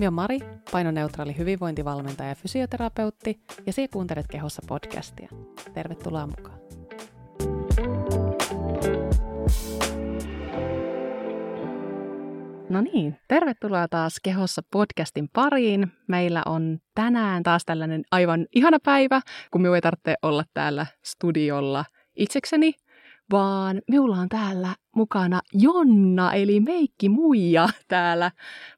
[0.00, 0.38] Minä olen Mari,
[0.72, 5.28] painoneutraali hyvinvointivalmentaja ja fysioterapeutti, ja sinä kuuntelet Kehossa podcastia.
[5.74, 6.58] Tervetuloa mukaan.
[12.68, 15.92] No niin, tervetuloa taas Kehossa podcastin pariin.
[16.08, 19.20] Meillä on tänään taas tällainen aivan ihana päivä,
[19.50, 21.84] kun minun ei tarvitse olla täällä studiolla
[22.16, 22.72] itsekseni,
[23.30, 28.30] vaan minulla on täällä mukana Jonna, eli meikki muija täällä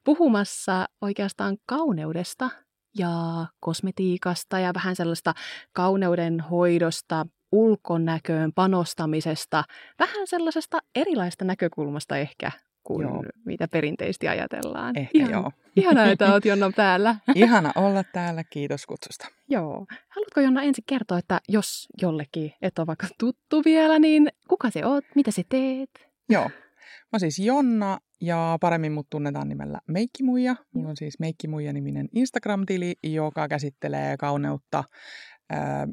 [0.03, 2.49] puhumassa oikeastaan kauneudesta
[2.97, 5.33] ja kosmetiikasta ja vähän sellaista
[5.73, 9.63] kauneuden hoidosta, ulkonäköön panostamisesta,
[9.99, 12.51] vähän sellaisesta erilaista näkökulmasta ehkä
[12.83, 13.23] kuin joo.
[13.45, 14.97] mitä perinteisesti ajatellaan.
[14.97, 15.51] Ehkä Ihan, joo.
[15.75, 17.15] Ihanaa, että olet Jonna täällä.
[17.35, 19.27] Ihana olla täällä, kiitos kutsusta.
[19.49, 19.85] Joo.
[20.07, 24.85] Haluatko Jonna ensin kertoa, että jos jollekin et ole vaikka tuttu vielä, niin kuka se
[24.85, 25.89] oot, mitä sä teet?
[26.29, 26.49] Joo.
[27.13, 30.55] Mä siis Jonna ja paremmin mut tunnetaan nimellä Meikkimuija.
[30.73, 34.83] Mulla on siis Meikkimuija-niminen Instagram-tili, joka käsittelee kauneutta
[35.49, 35.87] ää,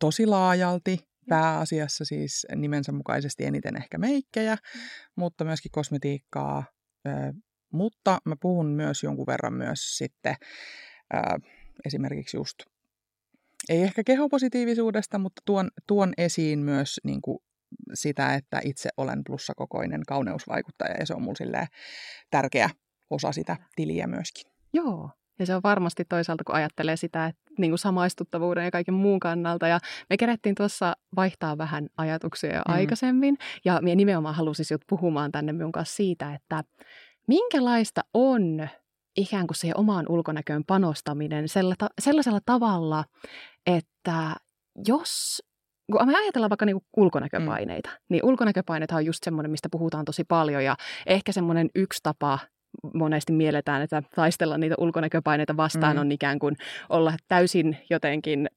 [0.00, 4.80] tosi laajalti pääasiassa siis nimensä mukaisesti eniten ehkä meikkejä, mm.
[5.16, 6.64] mutta myöskin kosmetiikkaa.
[7.72, 10.36] Mutta mä puhun myös jonkun verran myös sitten
[11.84, 12.58] esimerkiksi just,
[13.68, 17.38] ei ehkä kehopositiivisuudesta, mutta tuon, tuon esiin myös niin kuin
[17.94, 21.66] sitä, että itse olen plussakokoinen kauneusvaikuttaja ja se on mulle
[22.30, 22.70] tärkeä
[23.10, 24.52] osa sitä tiliä myöskin.
[24.72, 28.94] Joo, ja se on varmasti toisaalta, kun ajattelee sitä, että niin kuin samaistuttavuuden ja kaiken
[28.94, 29.68] muun kannalta.
[29.68, 29.78] Ja
[30.10, 32.74] me kerettiin tuossa vaihtaa vähän ajatuksia jo mm.
[32.74, 33.36] aikaisemmin.
[33.64, 36.64] Ja minä nimenomaan halusin sinut puhumaan tänne minun kanssa siitä, että
[37.28, 38.68] minkälaista on
[39.16, 41.48] ikään kuin siihen omaan ulkonäköön panostaminen
[42.00, 43.04] sellaisella tavalla,
[43.66, 44.36] että
[44.86, 45.42] jos
[45.92, 47.96] kun me ajatellaan vaikka niin ulkonäköpaineita, mm.
[48.08, 50.76] niin ulkonäköpaineita on just semmoinen, mistä puhutaan tosi paljon ja
[51.06, 52.38] ehkä semmoinen yksi tapa
[52.94, 56.00] monesti mielletään, että taistella niitä ulkonäköpaineita vastaan mm.
[56.00, 56.56] on ikään kuin
[56.88, 58.48] olla täysin jotenkin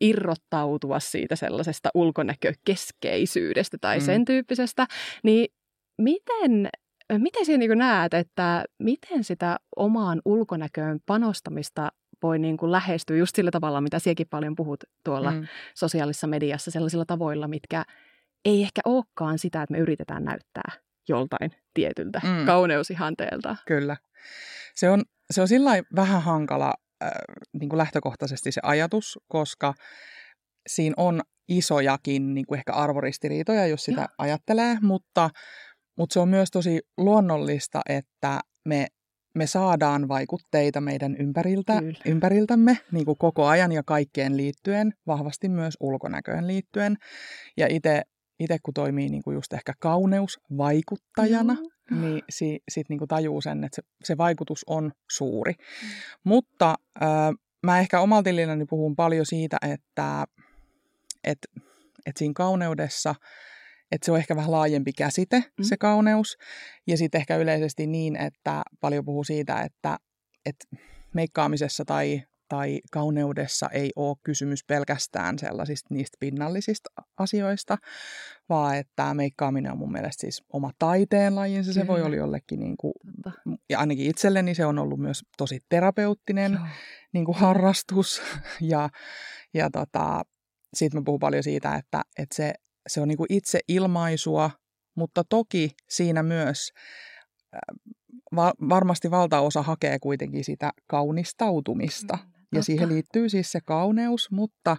[0.00, 4.04] irrottautua siitä sellaisesta ulkonäkökeskeisyydestä tai mm.
[4.04, 4.86] sen tyyppisestä,
[5.22, 5.48] niin
[6.02, 6.68] miten,
[7.18, 11.92] miten sinä niin näet, että miten sitä omaan ulkonäköön panostamista
[12.22, 15.46] voi niin kuin lähestyä just sillä tavalla, mitä siekin paljon puhut tuolla mm.
[15.74, 17.84] sosiaalisessa mediassa, sellaisilla tavoilla, mitkä
[18.44, 22.46] ei ehkä olekaan sitä, että me yritetään näyttää joltain tietyltä mm.
[22.46, 23.56] kauneusihanteelta.
[23.66, 23.96] Kyllä.
[24.74, 27.10] Se on, se on sillä vähän hankala äh,
[27.52, 29.74] niin kuin lähtökohtaisesti se ajatus, koska
[30.66, 34.08] siinä on isojakin niin kuin ehkä arvoristiriitoja, jos sitä Joo.
[34.18, 35.30] ajattelee, mutta,
[35.96, 38.86] mutta se on myös tosi luonnollista, että me
[39.36, 45.76] me saadaan vaikutteita meidän ympäriltä, ympäriltämme niin kuin koko ajan ja kaikkeen liittyen, vahvasti myös
[45.80, 46.96] ulkonäköön liittyen.
[47.56, 48.02] Ja itse
[48.40, 51.56] itse kun toimii niin kuin just ehkä kauneusvaikuttajana,
[51.90, 52.00] mm.
[52.00, 55.52] niin si, sit niin kuin tajuu sen, että se, se vaikutus on suuri.
[55.52, 55.88] Mm.
[56.24, 60.24] Mutta äh, mä ehkä omalta tililläni puhun paljon siitä, että
[61.24, 61.38] et,
[62.06, 63.14] et siinä kauneudessa,
[63.92, 65.64] että se on ehkä vähän laajempi käsite, mm.
[65.64, 66.38] se kauneus.
[66.86, 69.96] Ja sitten ehkä yleisesti niin, että paljon puhuu siitä, että,
[70.46, 70.66] että
[71.14, 77.78] meikkaamisessa tai tai kauneudessa ei ole kysymys pelkästään sellaisista niistä pinnallisista asioista,
[78.48, 81.72] vaan että meikkaaminen on mun mielestä siis oma taiteenlajinsa.
[81.72, 82.92] Se voi olla jollekin, niin kuin,
[83.70, 86.60] ja ainakin itselleni se on ollut myös tosi terapeuttinen
[87.12, 88.22] niin kuin harrastus.
[88.60, 88.88] ja
[89.54, 90.22] ja tota,
[90.74, 92.54] sitten mä puhun paljon siitä, että, että se,
[92.88, 94.50] se on niin kuin itse ilmaisua,
[94.94, 96.72] mutta toki siinä myös
[98.36, 102.18] va- varmasti valtaosa hakee kuitenkin sitä kaunistautumista.
[102.22, 102.35] Mm.
[102.54, 104.76] Ja siihen liittyy siis se kauneus, mutta,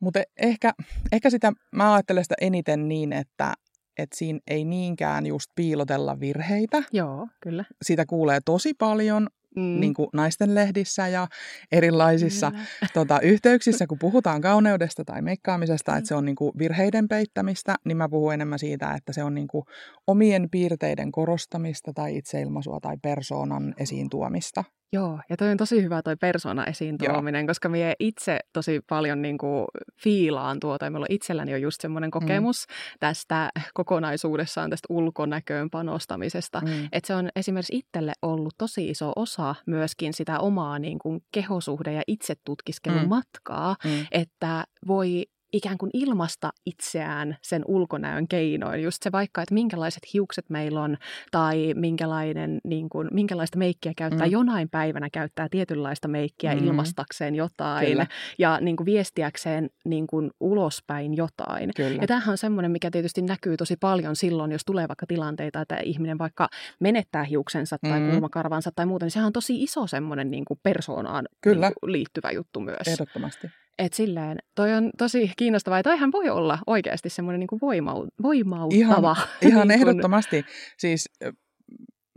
[0.00, 0.72] mutta ehkä,
[1.12, 3.54] ehkä sitä, mä ajattelen sitä eniten niin, että,
[3.98, 6.82] että siinä ei niinkään just piilotella virheitä.
[6.92, 7.64] Joo, kyllä.
[7.82, 9.80] Sitä kuulee tosi paljon mm.
[9.80, 11.28] niin kuin naisten lehdissä ja
[11.72, 12.52] erilaisissa
[12.94, 15.98] tota, yhteyksissä, kun puhutaan kauneudesta tai meikkaamisesta, mm.
[15.98, 19.34] että se on niin kuin virheiden peittämistä, niin mä puhun enemmän siitä, että se on
[19.34, 19.64] niin kuin
[20.06, 24.64] omien piirteiden korostamista tai itseilmaisua tai persoonan esiin tuomista.
[24.92, 27.46] Joo, ja toi on tosi hyvä toi persona esiin tuominen, Joo.
[27.46, 29.64] koska minä itse tosi paljon niin kuin
[30.02, 32.12] fiilaan tuota, ja minulla itselläni on just semmoinen mm.
[32.12, 32.96] kokemus mm.
[33.00, 36.88] tästä kokonaisuudessaan, tästä ulkonäköön panostamisesta, mm.
[36.92, 41.92] että se on esimerkiksi itselle ollut tosi iso osa myöskin sitä omaa niin kuin kehosuhde-
[41.92, 43.08] ja itsetutkiskelun mm.
[43.08, 44.06] matkaa, mm.
[44.10, 48.82] että voi ikään kuin ilmasta itseään sen ulkonäön keinoin.
[48.82, 50.96] Just se vaikka, että minkälaiset hiukset meillä on
[51.30, 54.26] tai minkälainen, niin kuin, minkälaista meikkiä käyttää.
[54.26, 54.32] Mm.
[54.32, 56.66] Jonain päivänä käyttää tietynlaista meikkiä mm.
[56.66, 58.06] ilmastakseen jotain Kyllä.
[58.38, 61.70] ja niin kuin viestiäkseen niin kuin ulospäin jotain.
[61.76, 61.98] Kyllä.
[62.00, 65.76] Ja tämähän on semmoinen, mikä tietysti näkyy tosi paljon silloin, jos tulee vaikka tilanteita, että
[65.84, 66.48] ihminen vaikka
[66.80, 68.10] menettää hiuksensa tai mm.
[68.10, 71.66] kulmakarvansa tai muuta, niin sehän on tosi iso semmoinen niin kuin persoonaan Kyllä.
[71.66, 72.88] Niin kuin liittyvä juttu myös.
[72.88, 73.50] Ehdottomasti.
[73.78, 79.16] Et silleen, toi on tosi kiinnostavaa ja toihan voi olla oikeasti semmoinen niin voimau, voimauttava.
[79.16, 80.44] Ihan, ihan niin ehdottomasti.
[80.78, 81.10] Siis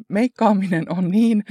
[0.09, 1.43] meikkaaminen on niin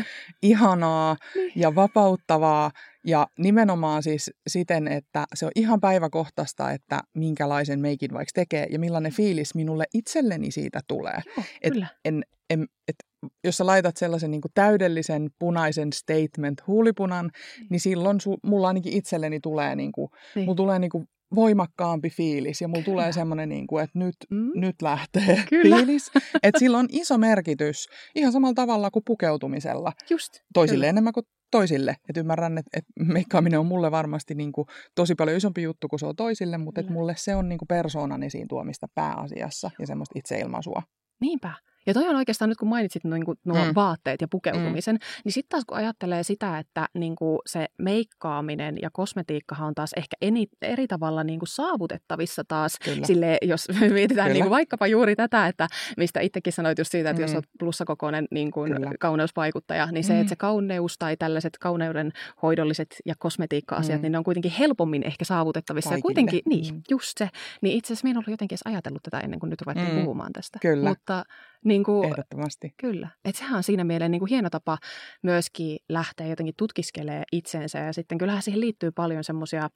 [0.43, 1.53] ihanaa niin.
[1.57, 2.71] ja vapauttavaa
[3.07, 8.79] ja nimenomaan siis siten, että se on ihan päiväkohtaista, että minkälaisen meikin vaikka tekee ja
[8.79, 11.19] millainen fiilis minulle itselleni siitä tulee.
[11.37, 11.75] Joo, et.
[12.05, 12.97] En, en, et
[13.45, 17.67] jos sä laitat sellaisen niin täydellisen punaisen statement huulipunan, mm.
[17.71, 20.45] niin silloin su, mulla ainakin itselleni tulee, niin kuin, niin.
[20.45, 22.95] mulla tulee niin kuin voimakkaampi fiilis ja mulla Kyllä.
[22.95, 24.51] tulee semmoinen, niin kuin, että nyt, mm.
[24.55, 25.77] nyt lähtee Kyllä.
[25.77, 26.11] fiilis.
[26.43, 29.93] Että sillä on iso merkitys ihan samalla tavalla kuin pukeutumisella.
[30.11, 30.33] Just.
[30.55, 30.89] Toisille Kyllä.
[30.89, 31.97] enemmän kuin toisille.
[32.09, 36.01] Et ymmärrän, että et meikkaaminen on mulle varmasti niin kuin tosi paljon isompi juttu kuin
[36.01, 39.87] se on toisille, mutta et mulle se on niin kuin persoonan esiin tuomista pääasiassa ja
[39.87, 40.83] semmoista itseilmaisua.
[41.21, 41.55] Niinpä.
[41.87, 43.73] Ja toi on oikeastaan nyt kun mainitsit nuo, niin nuo mm.
[43.75, 45.01] vaatteet ja pukeutumisen, mm.
[45.25, 49.91] niin sitten taas kun ajattelee sitä, että niin kuin se meikkaaminen ja kosmetiikkahan on taas
[49.97, 55.17] ehkä eni, eri tavalla niin kuin saavutettavissa taas, sille, jos mietitään niin kuin vaikkapa juuri
[55.17, 57.25] tätä, että mistä itsekin sanoit just siitä, että mm.
[57.25, 60.21] jos olet plussakokoinen niin kuin kauneusvaikuttaja, niin se, mm.
[60.21, 64.03] että se kauneus tai tällaiset kauneuden hoidolliset ja kosmetiikka-asiat, mm.
[64.03, 65.91] niin ne on kuitenkin helpommin ehkä saavutettavissa.
[65.91, 65.99] Kaikille.
[65.99, 66.83] Ja kuitenkin, niin, mm.
[66.91, 67.29] just se.
[67.61, 70.01] Niin itse asiassa minä en ollut jotenkin edes ajatellut tätä ennen kuin nyt ruvettiin mm.
[70.01, 70.59] puhumaan tästä.
[70.63, 70.89] Kyllä.
[70.89, 71.25] Mutta
[71.65, 72.75] niin kuin, Ehdottomasti.
[72.77, 73.09] Kyllä.
[73.25, 74.79] Että sehän on siinä mieleen niin kuin hieno tapa
[75.23, 77.79] myöskin lähteä jotenkin tutkiskelee itsensä.
[77.79, 79.69] Ja sitten kyllähän siihen liittyy paljon semmoisia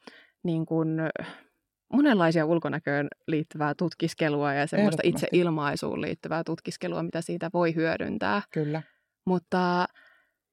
[0.43, 0.89] niin kuin,
[1.93, 8.43] monenlaisia ulkonäköön liittyvää tutkiskelua ja semmoista itse ilmaisuun liittyvää tutkiskelua, mitä siitä voi hyödyntää.
[8.53, 8.83] Kyllä.
[9.27, 9.87] Mutta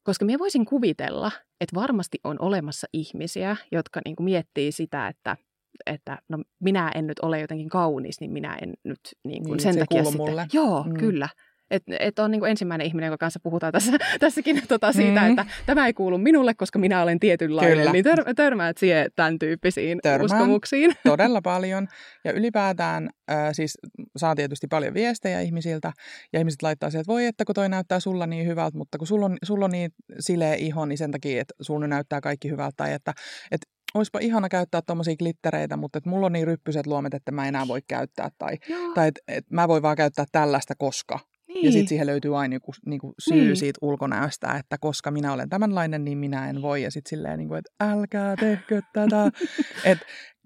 [0.03, 1.31] koska minä voisin kuvitella,
[1.61, 5.37] että varmasti on olemassa ihmisiä, jotka niin kuin miettii sitä, että
[5.85, 9.59] että no minä en nyt ole jotenkin kaunis, niin minä en nyt niin kuin niin,
[9.59, 10.27] sen takia sitten...
[10.27, 10.47] Mulle.
[10.53, 10.97] Joo, mm.
[10.97, 11.29] kyllä.
[11.71, 15.29] Että et on niin kuin ensimmäinen ihminen, jonka kanssa puhutaan tässä, tässäkin tota siitä, mm.
[15.29, 17.77] että tämä ei kuulu minulle, koska minä olen tietynlainen.
[17.77, 17.91] Kyllä.
[17.91, 20.93] Niin tör, törmäät siihen tämän tyyppisiin Törmään uskomuksiin.
[21.03, 21.87] todella paljon.
[22.23, 23.77] Ja ylipäätään äh, siis
[24.17, 25.91] saa tietysti paljon viestejä ihmisiltä.
[26.33, 29.07] Ja ihmiset laittaa sieltä, että voi että kun toi näyttää sulla niin hyvältä, mutta kun
[29.07, 32.73] sulla on, sulla on niin sileä iho, niin sen takia, että sulla näyttää kaikki hyvältä.
[32.77, 33.13] Tai että,
[33.51, 37.47] että olisipa ihana käyttää tuommoisia glittereitä, mutta että mulla on niin ryppyset luomet, että mä
[37.47, 38.29] enää voi käyttää.
[38.37, 38.57] Tai,
[38.95, 41.19] tai että et mä voin vaan käyttää tällaista, koska.
[41.47, 41.65] Niin.
[41.65, 43.55] Ja sitten siihen löytyy aina joku niinku syy niin.
[43.55, 46.83] siitä ulkonäöstä, että koska minä olen tämänlainen, niin minä en voi.
[46.83, 49.31] Ja sitten silleen, niinku, että älkää tehkö tätä.
[49.91, 49.97] et,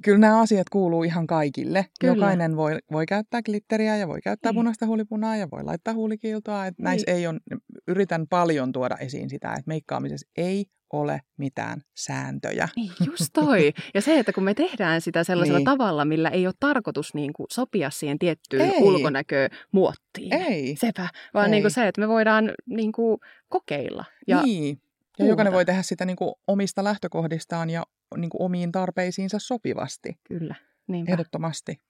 [0.03, 1.85] kyllä nämä asiat kuuluu ihan kaikille.
[1.99, 2.13] Kyllä.
[2.13, 4.59] Jokainen voi, voi käyttää glitteriä ja voi käyttää niin.
[4.59, 6.65] punaista huulipunaa ja voi laittaa huulikiiltoa.
[6.65, 6.83] Et niin.
[6.83, 7.39] Näissä ei on,
[7.87, 12.69] yritän paljon tuoda esiin sitä, että meikkaamisessa ei ole mitään sääntöjä.
[12.75, 13.73] Niin, just toi.
[13.93, 15.65] Ja se, että kun me tehdään sitä sellaisella niin.
[15.65, 18.83] tavalla, millä ei ole tarkoitus niin kuin sopia siihen tiettyyn ei.
[18.83, 20.33] ulkonäkömuottiin.
[20.33, 20.75] Ei.
[20.75, 21.09] Sepä.
[21.33, 21.51] Vaan ei.
[21.51, 23.17] Niin kuin se, että me voidaan niin kuin
[23.49, 24.05] kokeilla.
[24.27, 24.81] Ja niin.
[25.19, 27.85] Ja jokainen voi tehdä sitä niin kuin omista lähtökohdistaan ja
[28.17, 30.19] niin kuin omiin tarpeisiinsa sopivasti.
[30.23, 30.55] Kyllä.
[30.87, 31.11] Niinpä.
[31.11, 31.81] Ehdottomasti.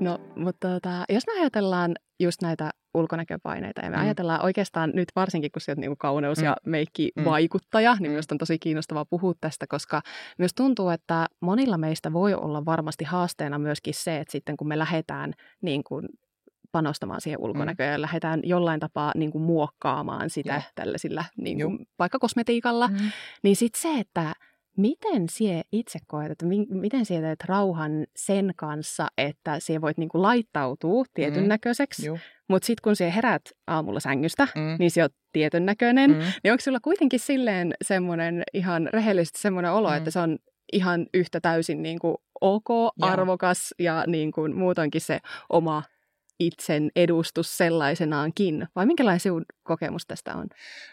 [0.00, 4.02] No, mutta tota, jos me ajatellaan just näitä ulkonäköpaineita ja me mm.
[4.02, 6.44] ajatellaan oikeastaan nyt varsinkin, kun sieltä niinku kauneus- mm.
[6.44, 8.02] ja meikki-vaikuttaja, mm.
[8.02, 10.02] niin myös on tosi kiinnostavaa puhua tästä, koska
[10.38, 14.78] myös tuntuu, että monilla meistä voi olla varmasti haasteena myöskin se, että sitten kun me
[14.78, 16.08] lähdetään niin kuin
[16.72, 17.92] panostamaan siihen ulkonäköön mm.
[17.92, 20.72] ja lähdetään jollain tapaa niin kuin muokkaamaan sitä yeah.
[20.74, 23.10] tällaisilla niin kuin, vaikka kosmetiikalla, mm.
[23.42, 24.32] niin sitten se, että
[24.76, 29.98] Miten sie itse koet, että mi- miten sie teet rauhan sen kanssa, että sie voit
[29.98, 31.48] niinku laittautua tietyn mm.
[31.48, 32.06] näköiseksi,
[32.48, 34.76] mutta sitten kun sie herät aamulla sängystä, mm.
[34.78, 36.16] niin sie oot tietyn näköinen, mm.
[36.16, 39.96] niin onko sulla kuitenkin silleen semmoinen ihan rehellisesti semmoinen olo, mm.
[39.96, 40.38] että se on
[40.72, 43.06] ihan yhtä täysin niinku ok, ja.
[43.06, 45.18] arvokas ja niinku muutoinkin se
[45.48, 45.82] oma
[46.40, 48.68] itsen edustus sellaisenaankin?
[48.76, 50.46] Vai minkälainen sinun kokemus tästä on?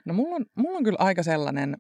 [0.05, 1.77] No mulla on, mulla on kyllä aika sellainen,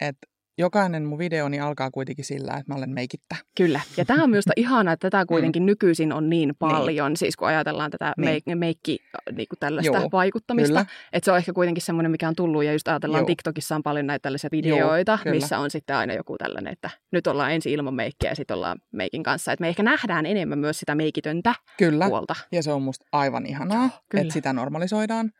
[0.00, 0.26] että
[0.58, 3.36] jokainen mun videoni alkaa kuitenkin sillä, että mä olen meikittä.
[3.56, 3.80] Kyllä.
[3.96, 5.66] Ja tämä on myös ihanaa, että tätä kuitenkin mm.
[5.66, 6.56] nykyisin on niin, niin.
[6.58, 7.16] paljon, niin.
[7.16, 8.28] siis kun ajatellaan tätä niin.
[8.28, 8.98] meik- meikki
[9.36, 10.68] niin kuin tällaista Joo, vaikuttamista.
[10.68, 10.86] Kyllä.
[11.12, 13.26] Että se on ehkä kuitenkin semmoinen, mikä on tullut, ja just ajatellaan, Joo.
[13.26, 17.26] TikTokissa on paljon näitä tällaisia videoita, Joo, missä on sitten aina joku tällainen, että nyt
[17.26, 19.52] ollaan ensin ilman meikkiä ja sitten ollaan meikin kanssa.
[19.52, 22.08] Että me ehkä nähdään enemmän myös sitä meikitöntä kyllä.
[22.08, 22.34] puolta.
[22.52, 25.30] ja se on musta aivan ihanaa, Joo, että sitä normalisoidaan.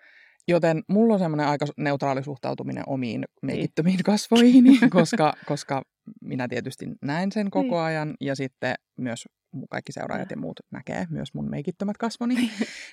[0.49, 4.05] Joten mulla on semmoinen aika neutraali suhtautuminen omiin meikittömiin niin.
[4.13, 5.83] kasvoihini, koska, koska
[6.21, 7.85] minä tietysti näen sen koko niin.
[7.85, 9.29] ajan ja sitten myös
[9.71, 12.51] kaikki seuraajat ja muut näkee myös mun meikittömät kasvoni,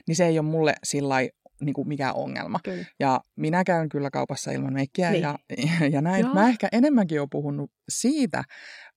[0.07, 1.15] niin se ei ole mulle sillä
[1.61, 2.59] niin kuin mikään ongelma.
[2.63, 2.85] Kyllä.
[2.99, 5.21] Ja minä käyn kyllä kaupassa ilman meikkiä niin.
[5.21, 5.39] ja,
[5.93, 6.21] ja näin.
[6.21, 6.33] Joo.
[6.33, 8.43] Mä ehkä enemmänkin olen puhunut siitä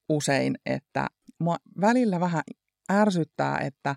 [0.09, 1.06] usein, että
[1.38, 2.42] mua välillä vähän
[2.92, 3.94] ärsyttää, että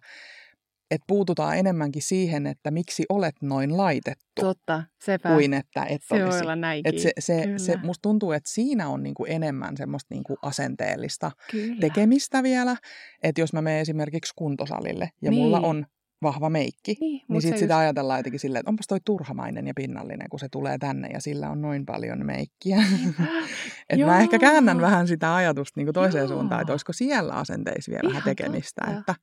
[0.96, 4.42] että puututaan enemmänkin siihen, että miksi olet noin laitettu.
[4.42, 5.30] Totta, sepä.
[5.30, 6.42] Kuin että et se olisi.
[6.42, 6.96] olla näinkin.
[6.96, 11.80] Et se, se, se, musta tuntuu, että siinä on niinku enemmän semmoista niinku asenteellista Kyllä.
[11.80, 12.76] tekemistä vielä.
[13.24, 15.42] Että jos mä menen esimerkiksi kuntosalille ja niin.
[15.44, 15.86] mulla on
[16.22, 17.80] vahva meikki, niin, niin sitten sitä just...
[17.80, 21.50] ajatellaan jotenkin silleen, että onpas toi turhamainen ja pinnallinen, kun se tulee tänne ja sillä
[21.50, 22.78] on noin paljon meikkiä.
[23.90, 26.28] että mä ehkä käännän vähän sitä ajatusta niin kuin toiseen Joo.
[26.28, 28.82] suuntaan, että olisiko siellä asenteissa vielä Ihan vähän tekemistä.
[28.86, 28.96] Totta.
[28.96, 29.16] Että,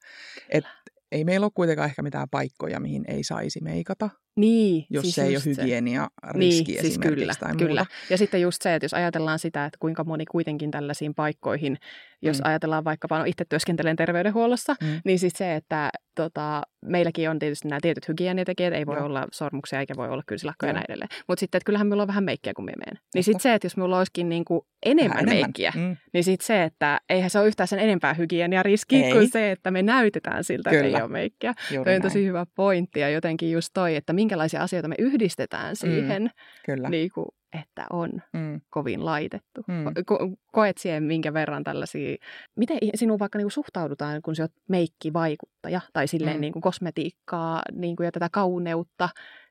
[0.48, 0.64] et,
[1.12, 4.10] ei meillä ole kuitenkaan ehkä mitään paikkoja, mihin ei saisi meikata.
[4.36, 7.80] Niin, jos siis se ei ole hygienia riski niin, siis kyllä, tai kyllä.
[7.80, 7.94] Muuta.
[8.10, 11.78] Ja sitten just se, että jos ajatellaan sitä, että kuinka moni kuitenkin tällaisiin paikkoihin,
[12.22, 12.42] jos mm.
[12.44, 15.00] ajatellaan vaikkapa, no itse työskentelen terveydenhuollossa, mm.
[15.04, 19.06] niin siis se, että tota, meilläkin on tietysti nämä tietyt hygieniatekijät, ei voi Joo.
[19.06, 21.08] olla sormuksia eikä voi olla kynsilakkoja ja näin edelleen.
[21.28, 23.02] Mutta sitten, että kyllähän minulla on vähän meikkiä, kun me menen.
[23.14, 25.96] Niin sitten se, että jos minulla olisikin niin kuin enemmän, enemmän meikkiä, mm.
[26.12, 29.82] niin sitten se, että eihän se ole yhtään sen enempää hygieniariski kuin se, että me
[29.82, 30.86] näytetään siltä, Kyllä.
[30.86, 31.54] että ei ole meikkiä.
[31.68, 35.76] Tuo on tosi hyvä pointti ja jotenkin just toi, että minkälaisia asioita me yhdistetään mm.
[35.76, 36.30] siihen, mm.
[36.66, 36.88] Kyllä.
[36.88, 37.26] Niin kuin,
[37.62, 38.60] että on mm.
[38.70, 39.64] kovin laitettu.
[39.68, 39.86] Mm.
[39.86, 42.16] Ko- koet siihen minkä verran tällaisia,
[42.56, 46.40] miten sinun vaikka niin kuin suhtaudutaan, kun sinä olet meikkivaikuttaja tai silleen mm.
[46.40, 49.08] niin kuin kosmetiikkaa niin kuin ja tätä kauneutta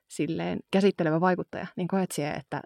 [0.08, 2.60] silleen käsittelevä vaikuttaja, niin koet siihen, että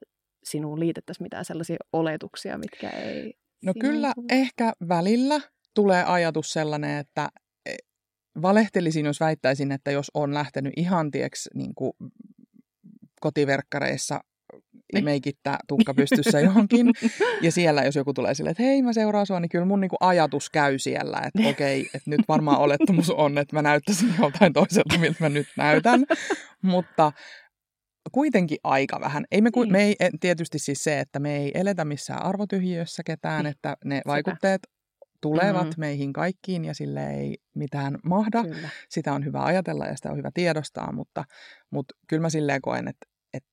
[0.44, 3.34] sinuun liitettäisiin mitään sellaisia oletuksia, mitkä ei...
[3.64, 4.26] No kyllä kuin...
[4.30, 5.40] ehkä välillä
[5.74, 7.28] tulee ajatus sellainen, että
[8.42, 11.92] valehtelisin, jos väittäisin, että jos on lähtenyt ihan tieks niin kuin
[13.20, 14.20] kotiverkkareissa
[14.92, 15.04] niin.
[15.04, 16.86] meikittää tukka pystyssä johonkin.
[17.40, 19.96] Ja siellä, jos joku tulee silleen, että hei, mä seuraan sua, niin kyllä mun niinku
[20.00, 24.52] ajatus käy siellä, että okei, okay, että nyt varmaan olettomuus on, että mä näyttäisin joltain
[24.52, 26.04] toiselta, miltä mä nyt näytän.
[26.62, 27.12] Mutta
[28.12, 29.24] kuitenkin aika vähän.
[29.30, 29.72] Ei me, niin.
[29.72, 33.50] me ei, tietysti siis se, että me ei eletä missään arvotyhjiössä ketään, niin.
[33.50, 34.60] että ne vaikutteet
[35.20, 35.80] tulevat mm-hmm.
[35.80, 38.42] meihin kaikkiin ja sille ei mitään mahda.
[38.42, 38.68] Kyllä.
[38.88, 41.24] Sitä on hyvä ajatella ja sitä on hyvä tiedostaa, mutta,
[41.70, 43.50] mutta kyllä mä silleen koen, että, että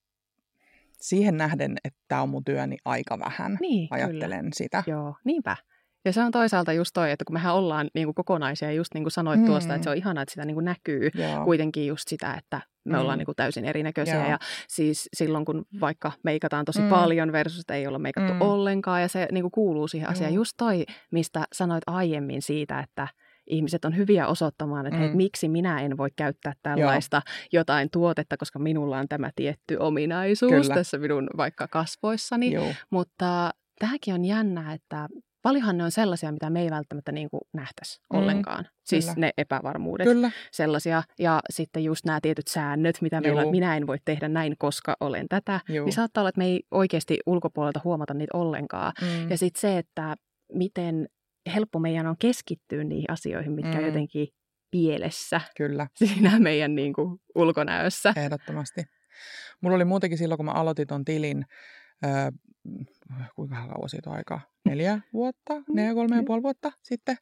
[1.02, 4.52] siihen nähden, että tämä on mun työni aika vähän, niin, ajattelen kyllä.
[4.54, 4.84] sitä.
[4.88, 5.58] Joo, niinpä.
[6.06, 9.04] Ja se on toisaalta just toi, että kun mehän ollaan niin kuin kokonaisia, just niin
[9.04, 9.46] kuin sanoit mm.
[9.46, 11.46] tuosta, että se on ihanaa, että sitä niin kuin näkyy Joo.
[11.46, 13.02] kuitenkin just sitä, että me mm.
[13.02, 14.16] ollaan niin kuin täysin erinäköisiä.
[14.16, 14.30] Joo.
[14.30, 16.90] Ja siis silloin, kun vaikka meikataan tosi mm.
[16.90, 18.42] paljon versus, että ei olla meikattu mm.
[18.42, 20.34] ollenkaan, ja se niin kuin kuuluu siihen asiaan.
[20.34, 23.08] Just toi, mistä sanoit aiemmin siitä, että
[23.48, 25.06] ihmiset on hyviä osoittamaan, että mm.
[25.06, 27.60] hei, miksi minä en voi käyttää tällaista Joo.
[27.60, 30.76] jotain tuotetta, koska minulla on tämä tietty ominaisuus Kyllä.
[30.76, 32.52] tässä minun vaikka kasvoissani.
[32.52, 32.74] Joo.
[32.90, 35.08] Mutta tämäkin on jännä, että
[35.44, 38.68] paljonhan ne on sellaisia, mitä me ei välttämättä niin kuin nähtäisi mm, ollenkaan.
[38.84, 39.20] Siis kyllä.
[39.20, 40.32] ne epävarmuudet kyllä.
[40.52, 41.04] sellaisia.
[41.20, 45.28] Ja sitten just nämä tietyt säännöt, mitä meillä, minä en voi tehdä näin, koska olen
[45.30, 45.60] tätä.
[45.70, 45.86] Juu.
[45.86, 48.94] Niin saattaa olla, että me ei oikeasti ulkopuolelta huomata niitä ollenkaan.
[49.02, 49.30] Mm.
[49.30, 50.16] Ja sitten se, että
[50.54, 51.08] miten
[51.54, 53.86] helppo meidän on keskittyä niihin asioihin, mitkä mm.
[53.86, 54.28] jotenkin
[54.72, 55.88] pielessä Kyllä.
[56.00, 58.14] siinä meidän niin kuin, ulkonäössä.
[58.16, 58.84] Ehdottomasti.
[59.62, 61.46] Mulla oli muutenkin silloin, kun mä aloitin ton tilin,
[63.36, 64.42] kuinka kauan siitä aikaa?
[64.66, 67.18] Neljä vuotta, mm, neljä, kolme ja puoli vuotta sitten.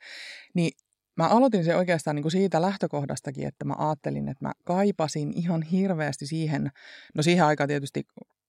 [0.54, 0.72] Niin
[1.18, 5.62] mä aloitin se oikeastaan niin kuin siitä lähtökohdastakin, että mä ajattelin, että mä kaipasin ihan
[5.62, 6.72] hirveästi siihen,
[7.16, 8.04] no siihen aikaan tietysti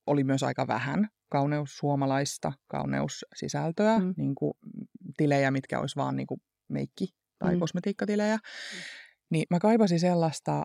[0.07, 4.15] oli myös aika vähän kauneus suomalaista kauneussisältöä, mm.
[4.17, 4.55] niin kuin
[5.17, 7.61] tilejä, mitkä olisi vaan niin kuin meikki- tai mm.
[7.61, 8.37] kosmetiikkatilejä.
[8.37, 8.43] Mm.
[9.31, 10.63] Niin mä kaipasin sellaista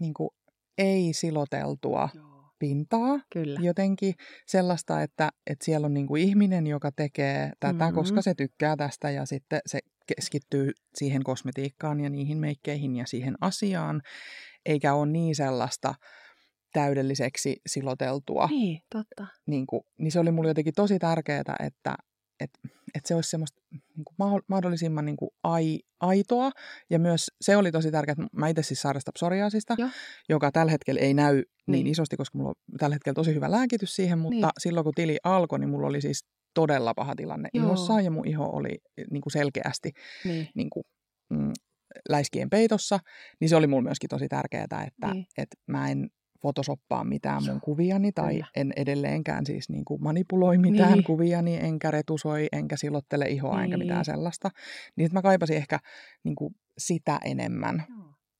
[0.00, 0.30] niin kuin
[0.78, 2.31] ei-siloteltua Joo
[2.62, 3.20] pintaa.
[3.32, 3.60] Kyllä.
[3.62, 4.14] Jotenkin
[4.46, 7.94] sellaista, että, että siellä on niin kuin ihminen, joka tekee tätä, mm-hmm.
[7.94, 13.34] koska se tykkää tästä ja sitten se keskittyy siihen kosmetiikkaan ja niihin meikkeihin ja siihen
[13.40, 14.02] asiaan,
[14.66, 15.94] eikä ole niin sellaista
[16.72, 18.46] täydelliseksi siloteltua.
[18.46, 19.26] Niin, totta.
[19.46, 21.94] Niin, kuin, niin se oli mulle jotenkin tosi tärkeää, että,
[22.40, 22.58] että,
[22.94, 26.50] että se olisi semmoista niin kuin mahdollisimman niin kuin ai, aitoa.
[26.90, 29.88] Ja myös se oli tosi tärkeää, että mä itse siis sairastan psoriaasista, Joo.
[30.28, 31.44] joka tällä hetkellä ei näy niin.
[31.66, 34.52] niin isosti, koska mulla on tällä hetkellä tosi hyvä lääkitys siihen, mutta niin.
[34.58, 37.66] silloin kun tili alkoi, niin mulla oli siis todella paha tilanne Joo.
[37.66, 38.78] ihossa ja mun iho oli
[39.10, 39.92] niin kuin selkeästi
[40.24, 40.48] niin.
[40.54, 40.84] Niin kuin,
[41.30, 41.52] mm,
[42.08, 42.98] läiskien peitossa,
[43.40, 45.26] niin se oli mulla myöskin tosi tärkeää, että, niin.
[45.36, 46.10] että mä en
[46.42, 48.46] photosoppaa mitään mun kuviani tai Kyllä.
[48.56, 51.04] en edelleenkään siis niin kuin manipuloi mitään niin.
[51.04, 53.64] kuviani, enkä retusoi, enkä silottele ihoa, niin.
[53.64, 54.04] enkä mitään niin.
[54.04, 54.50] sellaista.
[54.96, 55.78] Niin mä kaipasin ehkä
[56.24, 57.84] niin kuin sitä enemmän.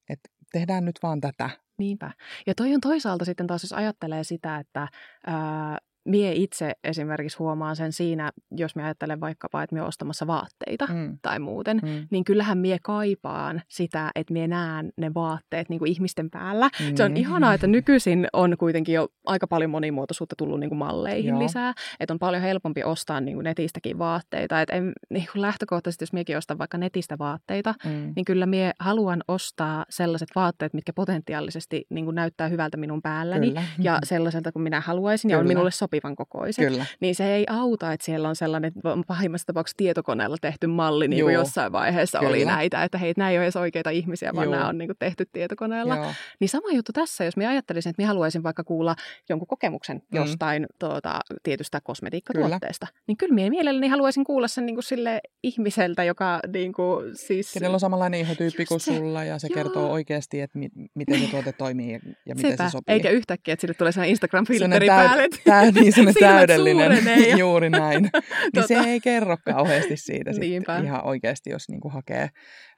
[0.08, 2.10] Että tehdään nyt vaan tätä Niinpä.
[2.46, 4.88] Ja toi on toisaalta sitten taas, jos ajattelee sitä, että
[5.26, 10.86] ää, mie itse esimerkiksi huomaan sen siinä, jos me ajattelen vaikkapa, että me ostamassa vaatteita
[10.86, 11.18] mm.
[11.22, 12.06] tai muuten, mm.
[12.10, 16.70] niin kyllähän mie kaipaan sitä, että mie näen ne vaatteet niin kuin ihmisten päällä.
[16.80, 16.96] Mm.
[16.96, 21.28] Se on ihanaa, että nykyisin on kuitenkin jo aika paljon monimuotoisuutta tullut niin kuin malleihin
[21.28, 21.38] Joo.
[21.38, 24.60] lisää, että on paljon helpompi ostaa niin kuin netistäkin vaatteita.
[24.60, 28.12] Et en, niin kuin lähtökohtaisesti, jos miekin ostan vaikka netistä vaatteita, mm.
[28.16, 33.46] niin kyllä mie haluan ostaa sellaiset vaatteet, mitkä potentiaalisesti niin kuin näyttää hyvältä minun päälläni
[33.46, 33.62] kyllä.
[33.78, 35.42] ja sellaiselta kuin minä haluaisin ja kyllä.
[35.42, 36.86] on minulle sopiva sopivan kokoiset, Kyllä.
[37.00, 38.72] niin se ei auta, että siellä on sellainen
[39.06, 42.30] pahimmassa tapauksessa tietokoneella tehty malli, niin kuin jossain vaiheessa Kyllä.
[42.30, 44.54] oli näitä, että hei, nämä ei ole edes oikeita ihmisiä, vaan Joo.
[44.54, 45.96] nämä on niin kuin tehty tietokoneella.
[45.96, 46.12] Joo.
[46.40, 48.94] Niin sama juttu tässä, jos minä ajattelisin, että minä haluaisin vaikka kuulla
[49.28, 50.16] jonkun kokemuksen mm.
[50.16, 53.02] jostain tuota, tietystä kosmetiikkatuotteesta, kyllä.
[53.06, 57.52] niin kyllä minä mielelläni haluaisin kuulla sen niin kuin sille ihmiseltä, joka niin kuin, siis...
[57.52, 59.54] Kenellä on samanlainen ihotyyppi kuin sulla ja se Joo.
[59.54, 61.92] kertoo oikeasti, että mi- miten se tuote toimii
[62.26, 62.68] ja miten Sepä.
[62.68, 62.92] se sopii.
[62.92, 65.28] Eikä yhtäkkiä, että sille tulee sellainen Instagram-filteri päälle.
[65.44, 67.36] Tää, niin semmoinen täydellinen, ja...
[67.42, 68.02] juuri näin.
[68.02, 68.10] Niin
[68.54, 68.66] tota...
[68.66, 70.42] se ei kerro kauheasti siitä sit
[70.84, 72.28] ihan oikeasti, jos niinku hakee,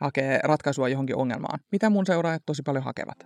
[0.00, 1.58] hakee ratkaisua johonkin ongelmaan.
[1.72, 3.16] Mitä mun seuraajat tosi paljon hakevat?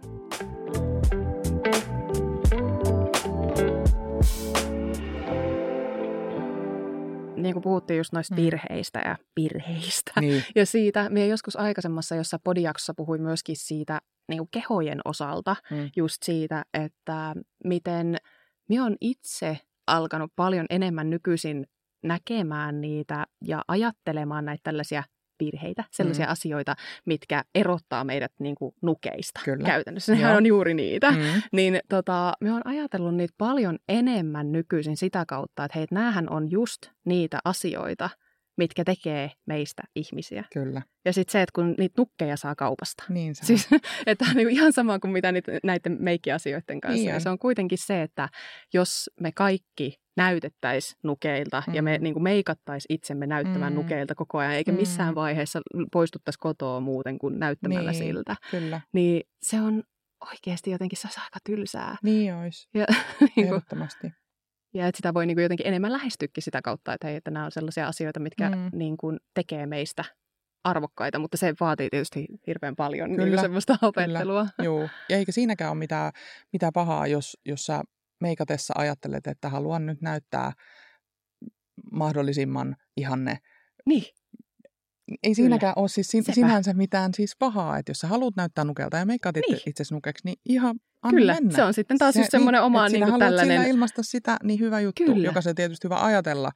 [7.42, 8.42] niin kuin puhuttiin just noista mm.
[8.42, 10.12] virheistä ja virheistä.
[10.20, 10.44] Niin.
[10.54, 15.90] Ja siitä, minä joskus aikaisemmassa, jossa podiaksossa puhuin myöskin siitä niin kuin kehojen osalta, mm.
[15.96, 18.16] just siitä, että miten
[18.68, 19.58] minä olen itse
[19.88, 21.66] alkanut paljon enemmän nykyisin
[22.02, 25.02] näkemään niitä ja ajattelemaan näitä tällaisia
[25.40, 26.32] virheitä, sellaisia mm.
[26.32, 29.66] asioita, mitkä erottaa meidät niin kuin nukeista Kyllä.
[29.66, 30.12] käytännössä.
[30.14, 31.10] Nehän on juuri niitä.
[31.10, 31.42] Mm.
[31.52, 36.50] Niin tota, me on ajatellut niitä paljon enemmän nykyisin sitä kautta, että hei, näähän on
[36.50, 38.10] just niitä asioita,
[38.58, 40.44] mitkä tekee meistä ihmisiä.
[40.52, 40.82] Kyllä.
[41.04, 43.04] Ja sitten se, että kun niitä nukkeja saa kaupasta.
[43.08, 43.68] Niin se siis,
[44.06, 46.96] että on niin ihan sama kuin mitä niitä, näiden meikkiasioiden kanssa.
[46.96, 48.28] Niin ja se on kuitenkin se, että
[48.74, 51.74] jos me kaikki näytettäisiin nukeilta mm.
[51.74, 52.02] ja me mm.
[52.04, 53.76] niin meikattaisiin itsemme näyttämään mm.
[53.76, 55.14] nukeilta koko ajan, eikä missään mm.
[55.14, 55.60] vaiheessa
[55.92, 58.36] poistuttaisi kotoa muuten kuin näyttämällä niin, siltä.
[58.50, 58.80] Kyllä.
[58.92, 59.82] Niin se on
[60.32, 61.96] oikeasti jotenkin se aika tylsää.
[62.02, 62.86] Niin olisi, ja,
[63.20, 64.12] niin ehdottomasti.
[64.74, 67.44] Ja että sitä voi niin kuin jotenkin enemmän lähestyäkin sitä kautta, että, hei, että nämä
[67.44, 68.70] on sellaisia asioita, mitkä mm.
[68.72, 70.04] niin kuin tekee meistä
[70.64, 74.46] arvokkaita, mutta se vaatii tietysti hirveän paljon kyllä, niin semmoista opettelua.
[74.56, 74.88] Kyllä, joo.
[75.08, 76.12] Ja eikä siinäkään ole mitään,
[76.52, 77.82] mitään pahaa, jos, jos sä
[78.20, 80.52] meikatessa ajattelet, että haluan nyt näyttää
[81.92, 83.38] mahdollisimman ihanne
[83.86, 84.04] niin
[85.22, 85.82] ei siinäkään Kyllä.
[85.82, 89.36] ole siis sin, sinänsä mitään siis pahaa, että jos sä haluat näyttää nukelta ja meikkaat
[89.36, 89.60] niin.
[89.66, 91.56] itsesi nukeksi, niin ihan anna Kyllä, mennä.
[91.56, 93.68] se on sitten taas se, just semmoinen niin, oma niin kuin tällainen...
[93.68, 95.26] ilmaista sitä, niin hyvä juttu, Kyllä.
[95.26, 96.50] joka se tietysti hyvä ajatella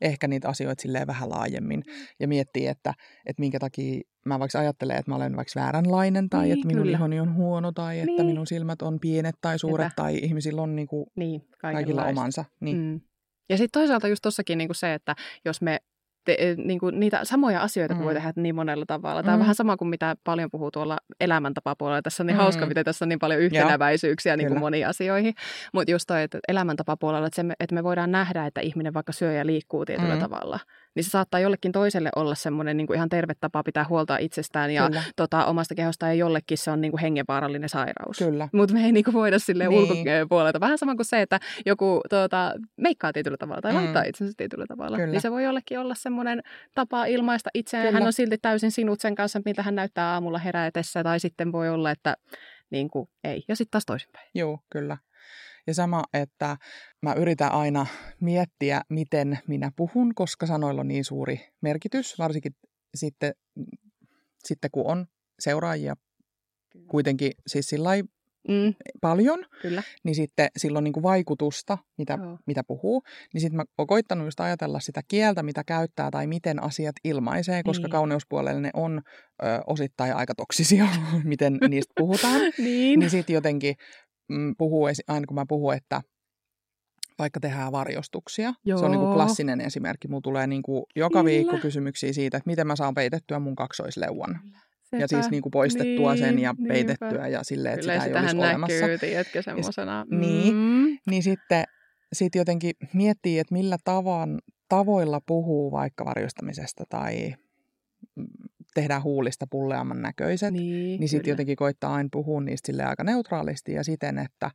[0.00, 1.82] ehkä niitä asioita silleen vähän laajemmin
[2.20, 2.94] ja miettiä, että,
[3.26, 6.82] että minkä takia mä vaikka ajattelen, että mä olen vaikka vääränlainen tai niin, että minun
[6.82, 6.96] kyllä.
[6.96, 8.10] ihoni on huono tai niin.
[8.10, 9.92] että minun silmät on pienet tai suuret Hyvä.
[9.96, 12.44] tai ihmisillä on niin kuin niin, kaikilla omansa.
[12.60, 12.76] Niin.
[12.76, 13.00] Mm.
[13.48, 15.80] Ja sitten toisaalta just tossakin niin kuin se, että jos me
[16.24, 18.00] te, eh, niin kuin niitä samoja asioita, mm.
[18.00, 19.22] voi tehdä niin monella tavalla.
[19.22, 19.34] Tämä mm.
[19.34, 22.02] on vähän sama kuin mitä paljon puhuu tuolla elämäntapapuolella.
[22.02, 22.42] Tässä on niin mm.
[22.42, 25.34] hauska, miten tässä on niin paljon yhtenäväisyyksiä niin kuin moniin asioihin.
[25.72, 29.32] Mutta just toi, että elämäntapapuolella, että, se, että me voidaan nähdä, että ihminen vaikka syö
[29.32, 30.20] ja liikkuu tietyllä mm.
[30.20, 30.58] tavalla
[30.94, 34.70] niin se saattaa jollekin toiselle olla semmoinen niin kuin ihan terve tapa pitää huolta itsestään
[34.70, 38.18] ja tota, omasta kehosta ja jollekin se on niin kuin hengenvaarallinen sairaus.
[38.52, 39.80] Mutta me ei niin kuin voida sille niin.
[39.80, 40.60] ulkopuolelta.
[40.60, 43.78] Vähän sama kuin se, että joku tuota, meikkaa tietyllä tavalla tai mm.
[43.78, 44.96] laittaa itsensä tietyllä tavalla.
[44.96, 45.10] Kyllä.
[45.10, 46.42] Niin se voi jollekin olla semmoinen
[46.74, 47.86] tapa ilmaista itseään.
[47.86, 47.98] Kyllä.
[47.98, 51.68] Hän on silti täysin sinut sen kanssa, miltä hän näyttää aamulla herätessä tai sitten voi
[51.68, 52.16] olla, että
[52.70, 53.44] niin kuin, ei.
[53.48, 54.28] Ja sitten taas toisinpäin.
[54.34, 54.96] Joo, kyllä.
[55.66, 56.56] Ja sama, että
[57.02, 57.86] mä yritän aina
[58.20, 62.52] miettiä, miten minä puhun, koska sanoilla on niin suuri merkitys, varsinkin
[62.94, 63.32] sitten,
[64.44, 65.06] sitten kun on
[65.38, 65.94] seuraajia
[66.86, 67.90] kuitenkin siis sillä
[68.48, 68.74] mm.
[69.00, 69.82] paljon, Kyllä.
[70.04, 73.02] niin sitten silloin niin kuin vaikutusta, mitä, mitä puhuu.
[73.34, 77.62] Niin sitten mä oon koittanut just ajatella sitä kieltä, mitä käyttää tai miten asiat ilmaisee,
[77.62, 77.92] koska niin.
[77.92, 79.02] kauneuspuolelle ne on
[79.42, 80.88] ö, osittain aika toksisia,
[81.24, 82.40] miten niistä puhutaan.
[82.58, 83.00] niin.
[83.00, 83.74] Niin sitten jotenkin
[84.58, 86.02] puhuu, aina kun mä puhun, että
[87.18, 88.52] vaikka tehdään varjostuksia.
[88.64, 88.78] Joo.
[88.78, 90.08] Se on niin kuin klassinen esimerkki.
[90.08, 91.24] Mulla tulee niin kuin joka Kyllä.
[91.24, 94.40] viikko kysymyksiä siitä, että miten mä saan peitettyä mun kaksoisleuan.
[94.82, 95.02] Sepä.
[95.02, 96.74] Ja siis niin kuin poistettua niin, sen ja niinpä.
[96.74, 98.80] peitettyä ja silleen, että Kyllä sitä ei olisi olemassa.
[98.80, 100.06] näkyy, tiedätkö, semmoisena.
[100.10, 100.20] Mm.
[100.20, 100.54] Niin,
[101.06, 101.64] niin sitten
[102.12, 107.34] sit jotenkin miettii, että millä tavan, tavoilla puhuu vaikka varjostamisesta tai
[108.74, 113.72] tehdään huulista pulleamman näköiset, niin, niin sitten jotenkin koittaa aina puhua niistä sille aika neutraalisti
[113.72, 114.50] ja siten, että,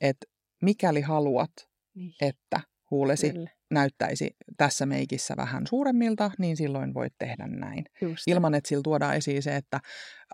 [0.00, 0.26] että
[0.62, 1.52] mikäli haluat,
[1.94, 2.14] niin.
[2.20, 3.50] että huulesi kyllä.
[3.72, 7.84] Näyttäisi tässä meikissä vähän suuremmilta, niin silloin voit tehdä näin.
[8.00, 8.28] Just.
[8.28, 9.80] Ilman, että sillä tuodaan esiin se, että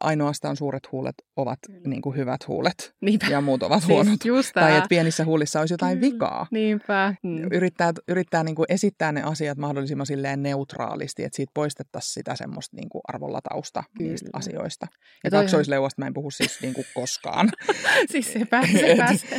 [0.00, 3.26] ainoastaan suuret huulet ovat niin kuin hyvät huulet Niinpä.
[3.26, 4.24] ja muut ovat Siis huonot.
[4.24, 6.12] just Tai että pienissä huulissa olisi jotain Kyllä.
[6.12, 6.46] vikaa.
[6.50, 7.14] Niinpä.
[7.22, 7.48] Mm.
[7.52, 12.76] Yrittää, yrittää niin kuin esittää ne asiat mahdollisimman silleen neutraalisti, että siitä poistettaisiin sitä semmoista
[12.76, 14.10] niin kuin arvolatausta Kyllä.
[14.10, 14.86] niistä asioista.
[14.90, 17.48] Ja, Ja kaksoisleuasta mä en puhu siis niin kuin koskaan.
[18.12, 18.96] siis se pääsee,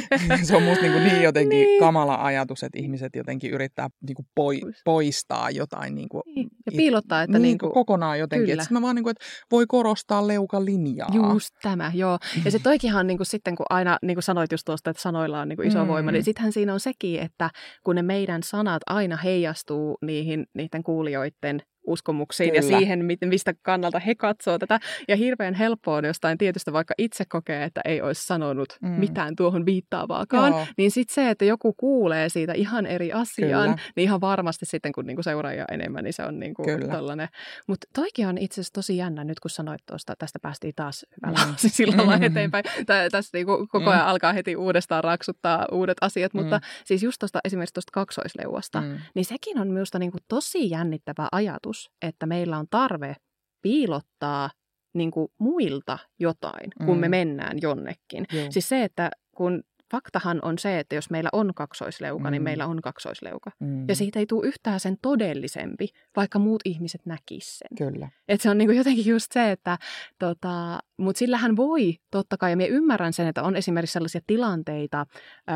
[0.44, 1.80] se on musta niin, kuin niin jotenkin niin.
[1.80, 6.72] kamala ajatus, että ihmiset jotenkin yrittää niin kuin poi, poistaa jotain niin kuin, Niin, Ja
[6.78, 8.48] piilottaa, että niin, niin kuin kokonaan jotenkin.
[8.48, 8.62] kyllä.
[8.64, 11.10] Että mä vaan niin kuin, että voi korostaa leukalinjaa.
[11.34, 12.18] Just tämä, joo.
[12.46, 15.42] Ja se toikinhan niin kuin sitten, kun aina niin kuin sanoit just tuosta, että sanoilla
[15.42, 15.88] on niin kuin iso Mm.
[15.88, 17.50] voima, niin sittenhän siinä on sekin, että
[17.84, 22.78] kun ne meidän sanat aina heijastuu niihin niiden kuulijoiden uskomuksiin ja Kyllä.
[22.78, 24.80] siihen, miten- mistä kannalta he katsoo tätä.
[25.08, 28.90] Ja hirveän helppoa on jostain tietystä, vaikka itse kokee, että ei olisi sanonut Mm.
[28.90, 30.66] mitään tuohon viittaavaakaan, Joo.
[30.78, 33.78] niin sitten se, että joku kuulee siitä ihan eri asian, Kyllä.
[33.96, 36.96] niin ihan varmasti sitten, kun niinku seuraajia enemmän, niin se on niinku Kyllä.
[36.96, 37.28] tollainen.
[37.68, 41.46] Mutta toikin on itse asiassa tosi jännä, nyt kun sanoit tuosta, tästä päästiin taas hyvällä
[41.46, 41.50] Mm.
[41.52, 41.56] mm.
[41.78, 42.24] sillä Mm.
[42.24, 42.64] eteenpäin.
[42.86, 46.64] Tää, tässä niinku koko ajan alkaa heti uudestaan raksuttaa uudet asiat, mutta Mm.
[46.86, 48.98] siis just tosta, esimerkiksi tuosta kaksoisleuasta, Mm.
[49.16, 53.16] niin sekin on minusta niinku tosi jännittävä ajatus, että meillä on tarve
[53.62, 54.50] piilottaa
[54.94, 57.12] niinku muilta jotain, kun me Mm.
[57.12, 58.26] mennään jonnekin.
[58.34, 58.46] Joo.
[58.50, 62.32] Siis se, että kun faktahan on se, että jos meillä on kaksoisleuka, mm.
[62.32, 62.44] niin Mm.
[62.44, 63.52] meillä on kaksoisleuka.
[63.60, 63.86] Mm.
[63.88, 67.78] Ja siitä ei tule yhtään sen todellisempi, vaikka muut ihmiset näkis sen.
[67.92, 68.10] Kyllä.
[68.28, 69.78] Et se on niinku jotenkin just se, että
[70.20, 75.06] tota, mutta sillähän voi totta kai, ja minä ymmärrän sen, että on esimerkiksi sellaisia tilanteita,
[75.50, 75.56] öö,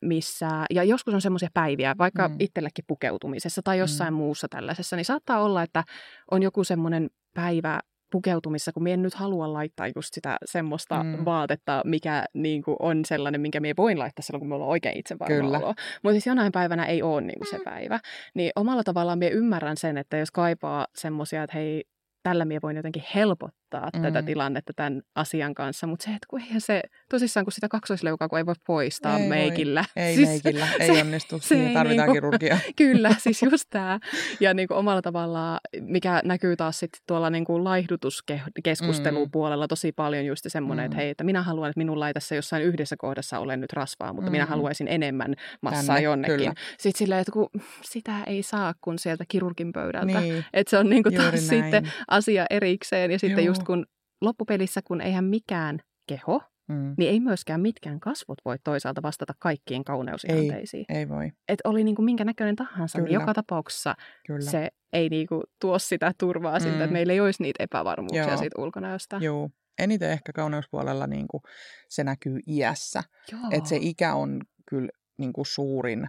[0.00, 2.34] missä, ja joskus on semmoisia päiviä, vaikka Mm.
[2.34, 2.40] mm.
[2.40, 4.16] itsellekin pukeutumisessa tai jossain mm.
[4.16, 5.84] muussa tällaisessa, niin saattaa olla, että
[6.30, 7.80] on joku semmoinen päivä
[8.14, 11.08] pukeutumissa, kun minä en nyt halua laittaa just sitä semmoista Mm.
[11.18, 11.24] mm.
[11.24, 14.98] vaatetta, mikä niin kuin on sellainen, minkä minä voin laittaa silloin, kun minulla on oikein
[14.98, 15.58] itse Kyllä.
[15.58, 15.74] olo.
[16.02, 18.00] Mutta siis jonain päivänä ei ole niin kuin se päivä.
[18.34, 21.84] Niin omalla tavallaan minä ymmärrän sen, että jos kaipaa semmoisia, että hei,
[22.22, 23.63] tällä minä voin jotenkin helpottaa
[23.94, 24.02] mm.
[24.02, 24.26] tätä Mm.
[24.26, 25.86] tilannetta tämän asian kanssa.
[25.86, 29.20] Mutta se, että kun eihän se, tosissaan kun sitä kaksoisleukaa, kun ei voi poistaa Ei
[29.20, 29.28] voi.
[29.28, 29.84] meikillä.
[29.96, 31.38] Ei Siis meikillä, ei se- onnistu.
[31.42, 32.58] se ei tarvitaan niinku- kirurgia.
[32.76, 33.98] Kyllä, siis just tämä.
[34.40, 40.26] Ja niin kuin omalla tavallaan, mikä näkyy taas sitten tuolla niin kuin laihdutuskeskustelupuolella tosi paljon
[40.26, 40.86] just semmoinen, Mm.
[40.86, 44.12] että hei, että minä haluan, että minulla ei tässä jossain yhdessä kohdassa ole nyt rasvaa,
[44.12, 44.48] mutta minä Mm.
[44.48, 46.36] haluaisin enemmän massaa Tänne, jonnekin.
[46.36, 46.54] kyllä.
[46.78, 47.48] Sitten silleen, että kun
[47.82, 50.20] sitä ei saa kun sieltä kirurgin pöydältä.
[50.20, 51.62] Niin, Että se on niin kuin juuri taas näin.
[51.64, 53.10] sitten asia erikseen.
[53.10, 53.53] Ja sitten Joo.
[53.56, 53.86] Just kun
[54.20, 56.94] loppupelissä, kun eihän mikään keho, Mm.
[56.98, 60.84] niin ei myöskään mitkään kasvot voi toisaalta vastata kaikkiin kauneusihanteisiin.
[60.88, 63.20] Ei voi, Että oli niin kuin minkä näköinen tahansa, niin Kyllä.
[63.20, 63.94] joka tapauksessa
[64.26, 64.50] kyllä.
[64.50, 66.82] se ei niin kuin tuo sitä turvaa siltä, Mm.
[66.82, 68.36] että meillä ei olisi niitä epävarmuuksia Joo.
[68.36, 69.18] siitä ulkonäöstä.
[69.20, 69.50] Joo.
[69.78, 71.42] Eniten ehkä kauneuspuolella niin kuin
[71.88, 73.02] se näkyy iässä.
[73.50, 74.88] Että se ikä on kyllä
[75.18, 76.06] niin kuin suurin,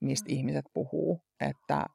[0.00, 1.20] mistä ihmiset puhuu.
[1.40, 1.86] Että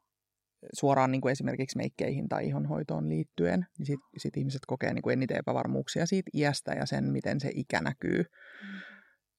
[0.73, 5.13] suoraan niin kuin esimerkiksi meikkeihin tai ihonhoitoon liittyen, niin sit, sit ihmiset kokee niin kuin
[5.13, 8.23] eniten epävarmuuksia siitä iästä ja sen, miten se ikä näkyy.
[8.23, 8.79] Mm.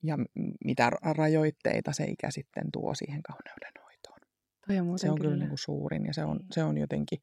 [0.03, 0.25] Ja m-
[0.65, 4.21] mitä ra- rajoitteita se ikä sitten tuo siihen kauneudenhoitoon.
[4.67, 7.19] Toi on Se on kyllä niin kuin suurin ja se on, se on jotenkin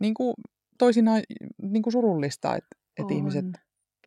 [0.00, 0.34] niin kuin
[0.78, 1.22] toisinaan
[1.62, 3.44] niin kuin surullista, että, että ihmiset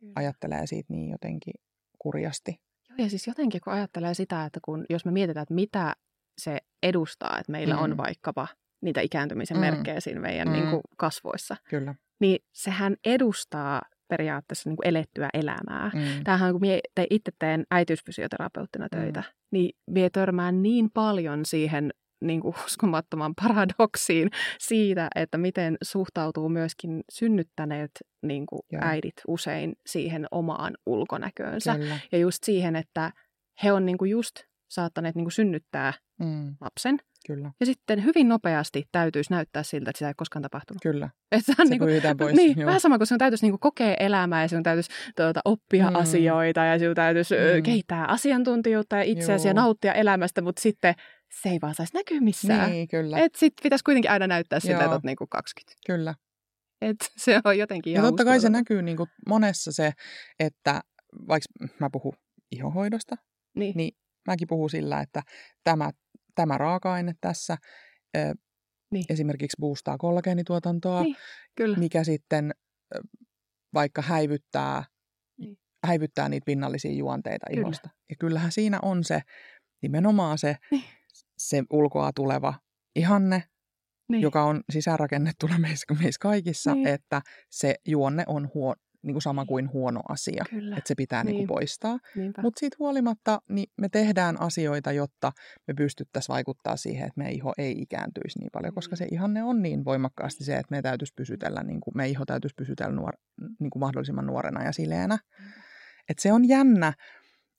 [0.00, 0.12] kyllä.
[0.14, 1.54] ajattelee siitä niin jotenkin
[1.98, 2.60] kurjasti.
[2.88, 5.96] Joo, ja siis jotenkin kun ajattelee sitä, että kun, jos me mietitään, että mitä
[6.38, 7.82] se edustaa, että meillä mm.
[7.82, 8.48] on vaikkapa
[8.86, 9.60] niitä ikääntymisen Mm.
[9.64, 9.70] mm.
[9.70, 10.54] merkkejä siinä meidän Mm.
[10.54, 10.60] mm.
[10.60, 11.94] niin kuin kasvoissa, Kyllä.
[12.20, 15.90] niin sehän edustaa periaatteessa niin kuin elettyä elämää.
[15.94, 16.24] Mm.
[16.24, 19.26] Tämähän kun mie te itse teen äitiysfysioterapeuttina töitä, Mm.
[19.52, 27.04] niin mie törmään niin paljon siihen niin kuin uskomattoman paradoksiin siitä, että miten suhtautuu myöskin
[27.12, 27.90] synnyttäneet
[28.22, 28.82] niin kuin Joo.
[28.84, 31.74] äidit usein siihen omaan ulkonäköönsä.
[31.76, 31.98] Kyllä.
[32.12, 33.12] Ja just siihen, että
[33.62, 34.34] he on niin kuin just
[34.70, 36.54] saattaneet niin kuin synnyttää Mm.
[36.60, 36.98] lapsen.
[37.26, 37.52] Kyllä.
[37.60, 40.82] Ja sitten hyvin nopeasti täytyisi näyttää siltä, että sitä ei koskaan tapahtunut.
[40.82, 41.10] Kyllä.
[41.32, 42.36] Että Se niin kuin, pois.
[42.36, 42.66] niin, Joo.
[42.66, 45.96] vähän sama kuin sinun täytyisi niinku kokea elämää ja sinun täytyisi tuota, oppia Mm.
[45.96, 47.62] asioita ja sinun täytyisi mm.
[47.62, 50.94] Kehittää asiantuntijuutta ja itseäsi ja nauttia elämästä, mutta sitten
[51.42, 52.70] se ei vaan saisi näkyä missään.
[52.70, 53.18] Niin, kyllä.
[53.18, 54.80] Et sit pitäisi kuitenkin aina näyttää siltä, Joo.
[54.82, 55.80] että olet niinku 20.
[55.86, 56.14] kyllä.
[56.82, 59.92] Et se on jotenkin Ja totta kai se näkyy niin kuin monessa se,
[60.40, 60.80] että
[61.28, 61.46] vaikka
[61.80, 62.12] mä puhun
[62.50, 63.16] ihohoidosta,
[63.56, 63.76] Niin.
[63.76, 65.22] niin mäkin puhun sillä, että
[65.64, 65.90] tämä,
[66.36, 67.56] tämä raaka-aine tässä
[68.16, 68.34] ö,
[68.92, 69.04] Niin.
[69.08, 71.16] esimerkiksi boostaa kollageenituotantoa, Niin,
[71.56, 71.78] Kyllä.
[71.78, 72.54] mikä sitten
[72.94, 73.00] ö,
[73.74, 74.84] vaikka häivyttää,
[75.38, 75.58] Niin.
[75.86, 77.60] häivyttää niitä pinnallisia juonteita Kyllä.
[77.60, 77.88] ihosta.
[78.10, 79.20] Ja kyllähän siinä on se
[79.82, 80.84] nimenomaan se, Niin.
[81.38, 82.54] se ulkoa tuleva
[82.96, 83.42] ihanne,
[84.08, 84.22] Niin.
[84.22, 86.86] joka on sisäänrakennettuna meissä, meissä kaikissa, Niin.
[86.86, 90.76] että se juonne on huo, niin kuin sama kuin huono asia, Kyllä.
[90.76, 91.36] että se pitää niin.
[91.36, 91.98] Niin kuin poistaa.
[92.42, 95.32] Mutta siitä huolimatta niin me tehdään asioita, jotta
[95.68, 98.96] me pystyttäisiin vaikuttaa siihen, että meidän iho ei ikääntyisi niin paljon, koska Mm.
[98.96, 102.54] se ihanne on niin voimakkaasti se, että me täytyisi pysytellä, niin kuin, meidän iho täytyisi
[102.56, 103.12] pysytellä nuor,
[103.60, 105.18] niin kuin mahdollisimman nuorena ja sileänä.
[106.08, 106.92] Et se on jännä,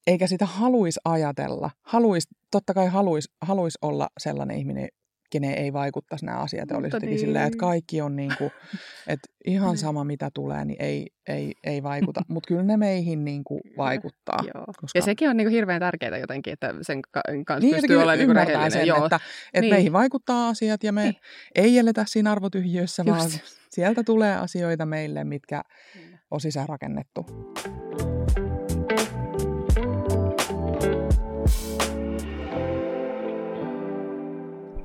[0.08, 1.72] eikä sitä haluaisi ajatella.
[1.82, 4.88] Haluais, totta kai haluaisi haluais olla sellainen ihminen,
[5.30, 6.72] keneen ei vaikuttaisi nämä asiat.
[6.72, 7.60] Olisi Mutta jotenkin silleen, että niin.
[7.60, 8.52] kaikki on niin kuin,
[9.08, 9.78] että ihan Niin.
[9.78, 12.22] sama mitä tulee, niin ei, ei, ei vaikuta.
[12.28, 14.40] Mutta kyllä ne meihin niin kuin vaikuttaa.
[14.56, 14.66] Joo.
[14.66, 18.20] koska- Ja sekin on niinku hirveän tärkeää jotenkin, että sen ka- kanssa Niin, pystyy olemaan
[18.20, 18.72] ymmärtää rehellinen.
[18.72, 19.06] sen, Joo.
[19.06, 19.74] että, että Niin.
[19.74, 21.16] meihin vaikuttaa asiat ja me Niin.
[21.56, 23.40] ei eletä siinä arvotyhjiössä, vaan Just.
[23.70, 25.62] sieltä tulee asioita meille, mitkä
[26.32, 27.26] on sisäänrakennettu.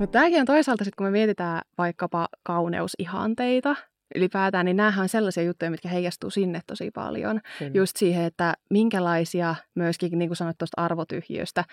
[0.03, 3.77] Mutta tämäkin on toisaalta sitten, kun me mietitään vaikkapa kauneusihanteita,
[4.15, 7.41] ylipäätään, niin näähän on sellaisia juttuja, mitkä heijastuu sinne tosi paljon.
[7.59, 7.71] Kyllä.
[7.75, 11.65] Just siihen, että minkälaisia myöskin, niin kuin sanoit tuosta arvotyhjiöstä,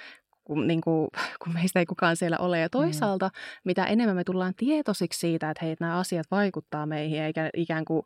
[0.49, 1.07] kun, niin kuin,
[1.43, 2.59] kun meistä ei kukaan siellä ole.
[2.59, 3.62] Ja toisaalta, mm.
[3.65, 8.05] mitä enemmän me tullaan tietoisiksi siitä, että hei, nämä asiat vaikuttaa meihin, eikä ikään kuin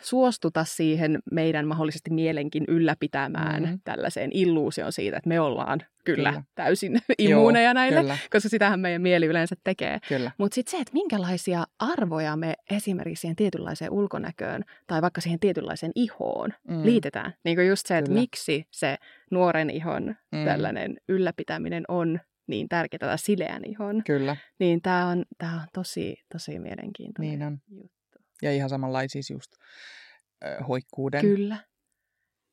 [0.00, 3.78] suostuta siihen meidän mahdollisesti mielenkin ylläpitämään mm.
[3.84, 6.42] tällaiseen illuusioon siitä, että me ollaan kyllä, Kyllä.
[6.54, 9.98] täysin immuuneja näille, Kyllä, koska sitähän meidän mieli yleensä tekee.
[10.38, 15.92] Mutta sitten se, että minkälaisia arvoja me esimerkiksi siihen tietynlaiseen ulkonäköön tai vaikka siihen tietynlaiseen
[15.94, 16.84] ihoon Mm.
[16.84, 17.34] liitetään.
[17.44, 18.20] Niin kuin just se, että Kyllä.
[18.20, 18.96] miksi se
[19.30, 20.44] nuoren ihon Mm.
[20.44, 26.16] tällainen ylläpitäminen on niin tärkeää, tai sileän ihon, Kyllä, niin tämä on, tää on tosi,
[26.32, 27.58] tosi mielenkiintoinen niin on.
[27.70, 28.18] juttu.
[28.42, 29.52] Ja ihan samanlaisia just
[30.44, 31.20] ö, hoikkuuden.
[31.20, 31.56] Kyllä.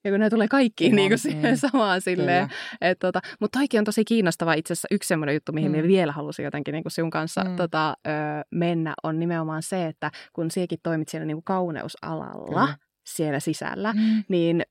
[0.03, 2.49] Ja kun ne tulee kaikkiin niin kuin siihen mm, samaan silleen.
[2.81, 5.77] Et, tota, mutta toikin on tosi kiinnostava itse asiassa yksi semmoinen juttu, mihin mm.
[5.77, 7.55] Minä vielä halusin jotenkin niin kuin sinun kanssa Mm.
[7.55, 8.11] tota, ö,
[8.51, 12.77] mennä, on nimenomaan se, että kun sinäkin toimit siellä niin kuin kauneusalalla Kyllä.
[13.05, 14.23] siellä sisällä, Mm.
[14.29, 14.63] niin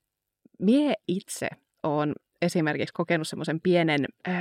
[0.59, 1.47] mie itse
[1.83, 4.31] olen esimerkiksi kokenut semmoisen pienen ö,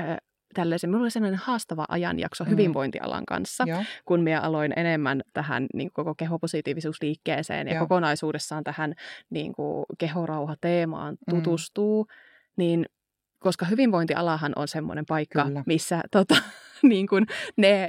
[0.55, 2.51] tällaisen, minulla oli sellainen haastava ajanjakso Mm.
[2.51, 7.81] hyvinvointialan kanssa, Joo, kun minä aloin enemmän tähän niin koko kehopositiivisuusliikkeeseen ja Joo.
[7.85, 8.95] kokonaisuudessaan tähän
[9.31, 11.37] niin kuin kehorauha-teemaan Mm.
[11.37, 12.07] tutustuu,
[12.57, 12.87] niin
[13.39, 15.63] koska hyvinvointialahan on semmoinen paikka, Kyllä.
[15.67, 16.35] missä tota,
[16.83, 17.27] niin kuin
[17.57, 17.89] ne,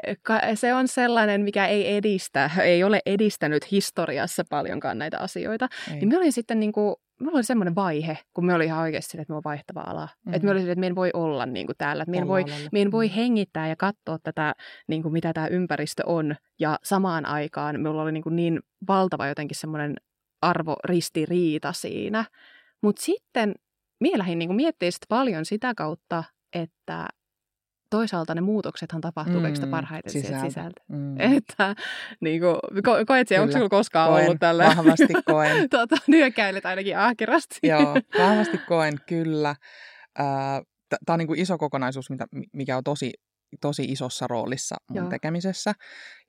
[0.56, 5.68] se on sellainen, mikä ei edistä, ei ole edistänyt historiassa paljonkaan näitä asioita.
[5.92, 5.96] ei.
[5.96, 9.12] Niin me olin sitten niin kuin, Mulla oli semmoinen vaihe, kun me oli ihan oikeasti
[9.12, 10.10] sille, että me on vaihtava ala.
[10.26, 10.34] Mm.
[10.34, 10.52] Että me Mhm.
[10.52, 12.04] oli sille, että me en voi olla niin kuin täällä.
[12.04, 13.14] Että me en voi, me en voi Mm.
[13.14, 14.56] hengittää ja katsoa tätä,
[14.88, 16.36] niin kuin mitä tämä ympäristö on.
[16.60, 19.96] Ja samaan aikaan minulla oli niin, kuin niin valtava jotenkin semmoinen
[20.42, 22.26] arvoristiriita siinä.
[22.84, 23.56] Mutta sitten
[24.00, 27.08] minä lähdin niin miettimään sit paljon sitä kautta, että
[27.92, 30.48] toisaalta ne muutoksethan tapahtuu Mm, kaikista parhaiten sieltä sisältä.
[30.50, 30.82] sisältä.
[30.88, 31.20] Mm.
[31.20, 31.76] Että
[32.22, 34.64] niin kuin, ko- koet siellä, onko sinulla koskaan Koen, ollut tällä?
[34.66, 35.70] vahvasti koen.
[35.70, 37.60] tota, nyökkäilet ainakin ahkerasti.
[37.64, 37.96] Joo,
[38.28, 39.56] vahvasti koen, kyllä.
[41.06, 43.14] Tämä on niin kuin iso kokonaisuus, mitä, mikä on tosi,
[43.62, 45.10] tosi isossa roolissa mun Joo.
[45.10, 45.74] tekemisessä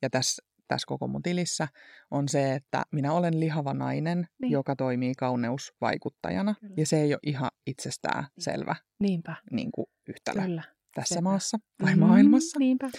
[0.02, 1.68] ja tässä, tässä koko mun tilissä,
[2.10, 4.52] on se, että minä olen lihava nainen, Niin.
[4.52, 6.54] joka toimii kauneusvaikuttajana.
[6.60, 6.74] Kyllä.
[6.76, 10.62] Ja se ei ole ihan itsestään selvä Niinpä, niin kuin yhtälö kyllä.
[10.94, 11.22] Tässä sepä.
[11.22, 12.58] maassa tai Mm, maailmassa.
[12.58, 12.90] Niinpä,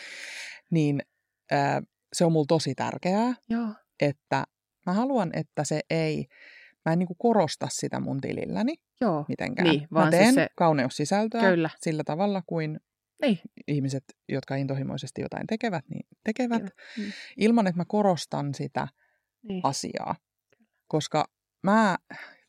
[0.69, 1.01] Niin
[1.51, 1.81] ää,
[2.13, 3.67] se on mulla tosi tärkeää, joo.
[3.99, 4.43] että
[4.85, 6.25] mä haluan, että se ei,
[6.85, 9.67] mä en niin kuin korosta sitä mun tililläni Joo, mitenkään.
[9.69, 10.47] Niin, mä vaan teen siis se...
[10.55, 11.69] kauneussisältöä kyllä.
[11.81, 12.79] sillä tavalla kuin
[13.21, 13.39] Niin.
[13.67, 16.63] ihmiset, jotka intohimoisesti jotain tekevät, niin tekevät,
[16.97, 17.11] mm.
[17.37, 18.87] ilman että mä korostan sitä
[19.47, 19.61] Niin.
[19.63, 20.15] asiaa.
[20.87, 21.25] Koska
[21.63, 21.97] mä,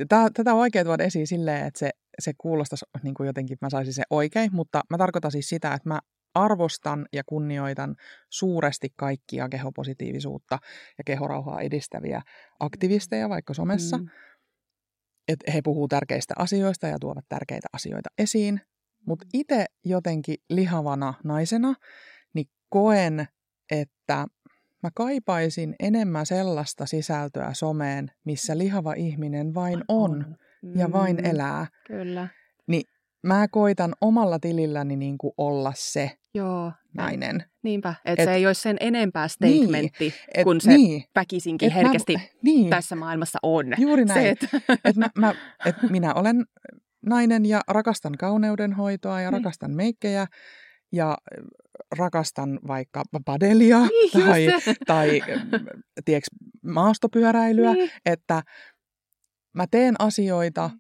[0.08, 3.66] tää, tätä on vaikea tuoda esiin silleen, että se, se kuulostaisi niin kuin jotenkin, että
[3.66, 6.00] mä saisin se oikein, mutta mä tarkoitan siis sitä, että mä
[6.34, 7.96] arvostan ja kunnioitan
[8.30, 10.58] suuresti kaikkia kehopositiivisuutta
[10.98, 12.22] ja kehorauhaa edistäviä
[12.60, 13.98] aktivisteja vaikka somessa.
[13.98, 14.08] Mm.
[15.28, 18.60] Että he puhuu tärkeistä asioista ja tuovat tärkeitä asioita esiin.
[19.06, 21.74] Mutta itse jotenkin lihavana naisena,
[22.34, 23.26] niin koen,
[23.70, 24.26] että
[24.82, 30.36] mä kaipaisin enemmän sellaista sisältöä someen, missä lihava ihminen vain on
[30.76, 31.66] ja vain Mm, elää.
[31.86, 32.28] Kyllä,
[33.26, 36.72] Mä koitan omalla tililläni niin kuin olla se joo.
[36.94, 37.44] nainen.
[37.62, 41.68] Niinpä, että Et- se ei olisi sen enempää Niin, statementti, Et, kun se niin, väkisinkin
[41.68, 43.66] et herkästi Mä, niin, tässä maailmassa on.
[43.78, 44.22] juuri näin.
[44.22, 44.48] Se, että,
[44.84, 45.34] et mä, mä,
[45.66, 46.44] et minä olen
[47.06, 49.38] nainen ja rakastan kauneudenhoitoa ja Niin.
[49.42, 50.26] rakastan meikkejä
[50.92, 51.16] ja
[51.98, 54.74] rakastan vaikka padelia Niin, tai, se.
[54.86, 55.20] tai
[56.04, 56.28] tiedätkö,
[56.64, 58.42] maastopyöräilyä, niin, että
[59.54, 60.70] mä teen asioita,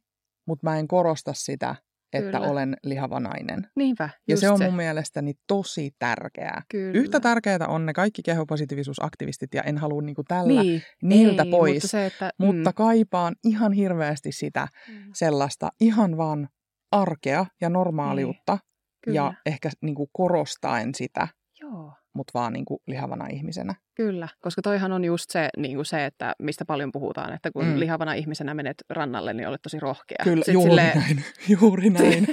[0.46, 1.74] mutta mä en korosta sitä,
[2.12, 2.50] että Kyllä.
[2.50, 3.66] olen lihava nainen.
[3.76, 6.62] Niinpä, Ja se on mun mielestäni tosi tärkeää.
[6.70, 7.00] Kyllä.
[7.00, 11.74] Yhtä tärkeää on ne kaikki kehopositiivisuusaktivistit, ja en halua niinku tällä niin, niiltä ei, pois.
[11.74, 16.48] Mutta, se, että, mutta kaipaan ihan hirveästi sitä mm, sellaista ihan vaan
[16.92, 18.58] arkea ja normaaliutta
[19.04, 19.16] kyllä.
[19.16, 21.28] ja ehkä niin kuin korostaen sitä,
[21.60, 21.92] Joo.
[22.14, 23.74] Mutta vaan niin kuin lihavana ihmisenä.
[23.94, 27.64] Kyllä, koska toihan on just se, niin kuin se, että mistä paljon puhutaan, että kun
[27.64, 27.80] Mm.
[27.80, 30.16] lihavana ihmisenä menet rannalle, niin olet tosi rohkea.
[30.24, 31.24] Kyllä, Sitten juuri silleen, näin.
[31.60, 32.26] Juuri näin.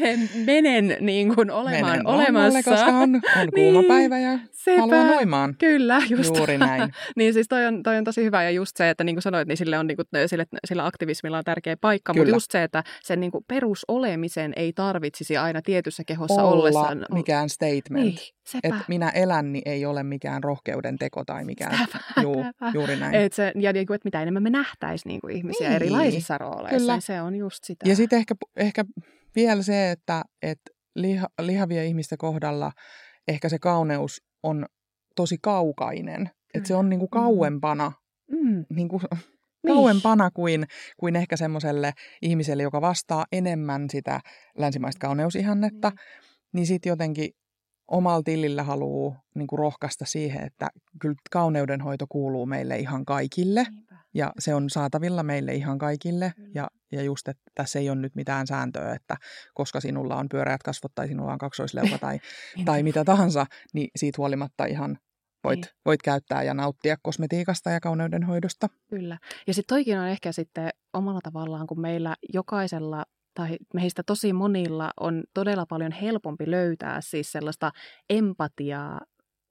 [0.45, 2.63] Menen niin kuin olemaan Menen olemassa.
[2.71, 3.21] koska on, on
[3.55, 4.79] kuuma Niin, päivä ja Sepä.
[4.81, 5.55] haluan uimaan.
[5.59, 6.93] Kyllä, just Juuri näin.
[7.15, 9.47] niin siis toi on, toi on tosi hyvä ja just se, että niin kuin sanoit,
[9.47, 12.35] niin sille on, niin kuin, sille, sillä aktivismilla on tärkeä paikka, mutta Kyllä.
[12.35, 17.05] just se, että sen niin kuin perusolemisen ei tarvitsisi aina tietyssä kehossa Olla ollessaan.
[17.13, 18.05] mikään statement.
[18.05, 18.67] Niin, sepä.
[18.67, 21.77] Että minä elän, niin ei ole mikään rohkeuden teko tai mikään.
[21.77, 22.71] Sepä, Juu, sepä.
[22.73, 23.15] juuri näin.
[23.15, 25.75] Et se, ja niin kuin, että mitä enemmän me nähtäisiin niin kuin ihmisiä Niin.
[25.75, 26.93] erilaisissa rooleissa, Kyllä.
[26.93, 27.89] niin se on just sitä.
[27.89, 28.85] Ja sitten ehkä, ehkä
[29.35, 32.71] vielä se, että, että liha, lihavia ihmisten kohdalla
[33.27, 34.65] ehkä se kauneus on
[35.15, 36.29] tosi kaukainen.
[36.53, 37.91] Että se on niinku kauempana,
[38.31, 39.01] mm, niinku,
[39.63, 39.75] Niin.
[39.75, 40.65] kauempana kuin,
[40.97, 44.19] kuin ehkä semmoiselle ihmiselle, joka vastaa enemmän sitä
[44.57, 45.89] länsimaista kauneusihannetta.
[45.89, 45.99] Niin.
[46.53, 47.29] Niin sitten jotenkin
[47.91, 53.65] omalla tilillä haluaa niinku rohkaista siihen, että kyllä kauneudenhoito kuuluu meille ihan kaikille.
[53.69, 53.95] niinpä.
[54.13, 56.33] Ja se on saatavilla meille ihan kaikille.
[56.35, 56.49] Kyllä.
[56.55, 59.17] Ja, ja just, että tässä ei ole nyt mitään sääntöä, että
[59.53, 62.19] koska sinulla on pyöreät kasvot tai sinulla on kaksoisleuka tai,
[62.65, 64.97] tai mitä tahansa, niin siitä huolimatta ihan
[65.43, 65.71] voit, Niin.
[65.85, 68.69] voit käyttää ja nauttia kosmetiikasta ja kauneudenhoidosta.
[68.89, 69.17] Kyllä.
[69.47, 74.91] Ja sitten toikin on ehkä sitten omalla tavallaan, kun meillä jokaisella tai meistä tosi monilla
[74.99, 77.71] on todella paljon helpompi löytää siis sellaista
[78.09, 79.01] empatiaa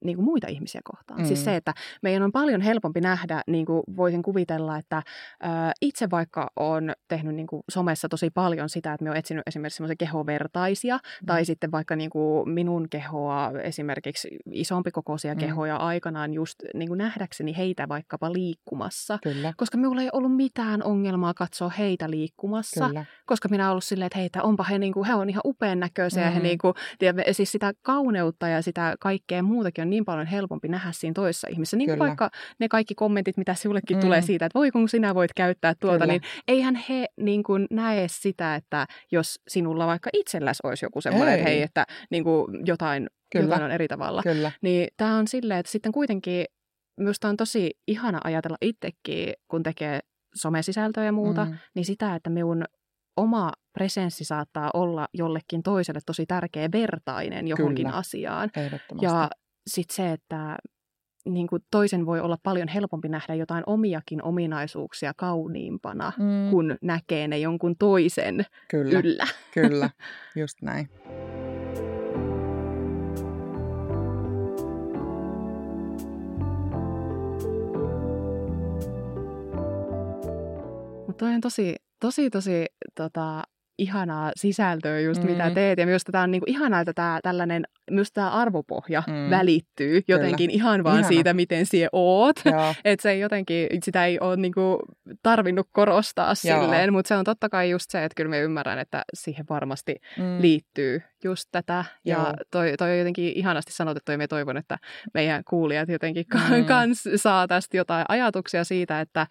[0.05, 1.21] niin kuin muita ihmisiä kohtaan.
[1.21, 1.27] Mm.
[1.27, 1.45] Siis Mm.
[1.45, 5.03] se, että meidän on paljon helpompi nähdä, niin kuin voisin kuvitella, että
[5.43, 9.43] ää, itse vaikka on tehnyt niin kuin somessa tosi paljon sitä, että me on etsinyt
[9.47, 11.27] esimerkiksi semmoisia kehovertaisia, mm.
[11.27, 15.41] tai sitten vaikka niin kuin minun kehoa, esimerkiksi isompikokoisia Mm.
[15.41, 19.19] kehoja aikanaan just niin kuin nähdäkseni heitä vaikkapa liikkumassa.
[19.23, 23.05] Kyllä, Koska minulla ei ollut mitään ongelmaa katsoa heitä liikkumassa, kyllä.
[23.27, 25.81] koska minä olen ollut silleen, että heitä, onpa he, niin kuin, he on ihan upean
[25.81, 26.27] näköisiä.
[26.27, 26.33] Mm.
[26.35, 30.69] He, niin kuin, ja siis sitä kauneutta ja sitä kaikkea muutakin on niin paljon helpompi
[30.69, 31.77] nähdä siinä toisessa ihmisessä.
[31.77, 32.09] Niin kuin Kyllä.
[32.09, 34.01] vaikka ne kaikki kommentit, mitä sinullekin Mm.
[34.01, 36.13] tulee siitä, että voi kun sinä voit käyttää tuota, Kyllä.
[36.13, 41.35] niin eihän he niin kuin, näe sitä, että jos sinulla vaikka itselläsi olisi joku semmoinen,
[41.35, 41.55] että Ei.
[41.55, 43.45] hei, että niin kuin, jotain, Kyllä.
[43.45, 44.23] jotain on eri tavalla.
[44.23, 44.53] Kyllä.
[44.63, 46.45] Niin tämä on silleen, että sitten kuitenkin
[47.01, 50.01] minusta on tosi ihana ajatella itsekin, kun tekee
[50.35, 51.55] somesisältöä ja muuta, Mm.
[51.75, 52.65] niin sitä, että minun
[53.17, 57.99] oma presenssi saattaa olla jollekin toiselle tosi tärkeä vertainen johonkin Kyllä.
[57.99, 58.51] asiaan.
[59.01, 59.31] Ja
[59.71, 60.57] sitten se, että
[61.25, 66.51] niin kuin toisen voi olla paljon helpompi nähdä jotain omiakin ominaisuuksia kauniimpana, mm.
[66.51, 69.27] kun näkee ne jonkun toisen Kyllä, yllä.
[69.55, 69.91] kyllä.
[70.41, 70.89] Just näin.
[81.07, 83.43] Mutta on tosi, tosi, tosi tota,
[83.81, 85.31] ihanaa sisältöä just Mm.
[85.31, 85.79] mitä teet.
[85.79, 89.13] Ja minusta tämä on niinku ihanaa, että tää, tällainen, myös tämä arvopohja Mm.
[89.13, 89.31] mm.
[89.31, 91.09] välittyy jotenkin ihan vaan Ihana.
[91.09, 92.37] siitä, miten sie oot.
[92.85, 94.79] Että se ei jotenkin, sitä ei ole niinku
[95.23, 96.61] tarvinnut korostaa Joo.
[96.63, 99.95] silleen, mutta se on totta kai just se, että kyllä me ymmärrän, että siihen varmasti
[100.19, 100.43] mm.
[100.43, 101.85] liittyy just tätä.
[102.05, 102.33] Ja Joo.
[102.51, 104.79] toi, toi on jotenkin ihanasti sanotettu ja me toivon, että
[105.15, 106.57] meidän kuulijat jotenkin Mm.
[106.57, 106.65] mm.
[106.65, 109.27] kans saa tästä jotain ajatuksia siitä, että,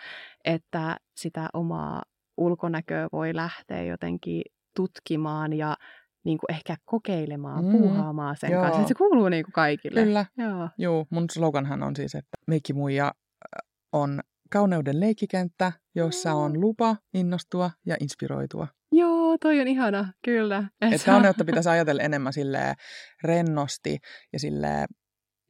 [0.46, 2.02] että sitä omaa
[2.40, 4.42] ulkonäköä voi lähteä jotenkin
[4.76, 5.78] tutkimaan ja
[6.24, 7.72] niin kuin ehkä kokeilemaan, Mm.
[7.72, 7.78] mm.
[7.78, 8.64] puuhaamaan sen Joo.
[8.64, 8.88] kanssa.
[8.88, 10.04] Se kuuluu niin kuin kaikille.
[10.04, 10.26] Kyllä.
[10.38, 10.70] Joo.
[10.78, 14.20] Joo, mun sloganhan on siis, että meikkimuija äh, on
[14.52, 18.68] kauneuden leikkikenttä, jossa on lupa innostua ja inspiroitua.
[18.92, 20.64] Joo, toi on ihana, kyllä.
[20.82, 22.76] Et Että kauneutta pitäisi ajatella enemmän silleen
[23.24, 23.98] rennosti
[24.34, 24.88] ja silleen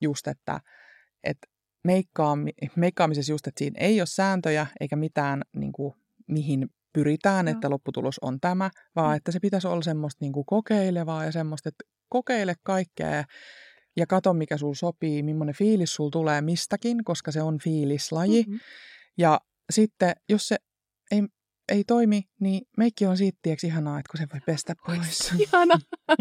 [0.01, 0.59] just, että,
[1.23, 1.47] että
[1.83, 5.93] meikkaami, meikkaamisessa just, että siinä ei ole sääntöjä eikä mitään, niin kuin,
[6.27, 7.51] mihin pyritään, Joo.
[7.51, 9.17] että lopputulos on tämä, vaan Mm.
[9.17, 13.23] että se pitäisi olla semmoista niin kuin kokeilevaa ja semmoista, että kokeile kaikkea
[13.97, 18.43] ja kato, mikä sul sopii, millainen fiilis sul tulee mistäkin, koska se on fiilislaji.
[18.47, 18.55] Mhm.
[19.17, 20.57] Ja sitten, jos se
[21.71, 25.31] ei, toimi, niin meikki on siitä tieks ihanaa, että kun se voi pestä pois.
[25.47, 25.75] Ihana.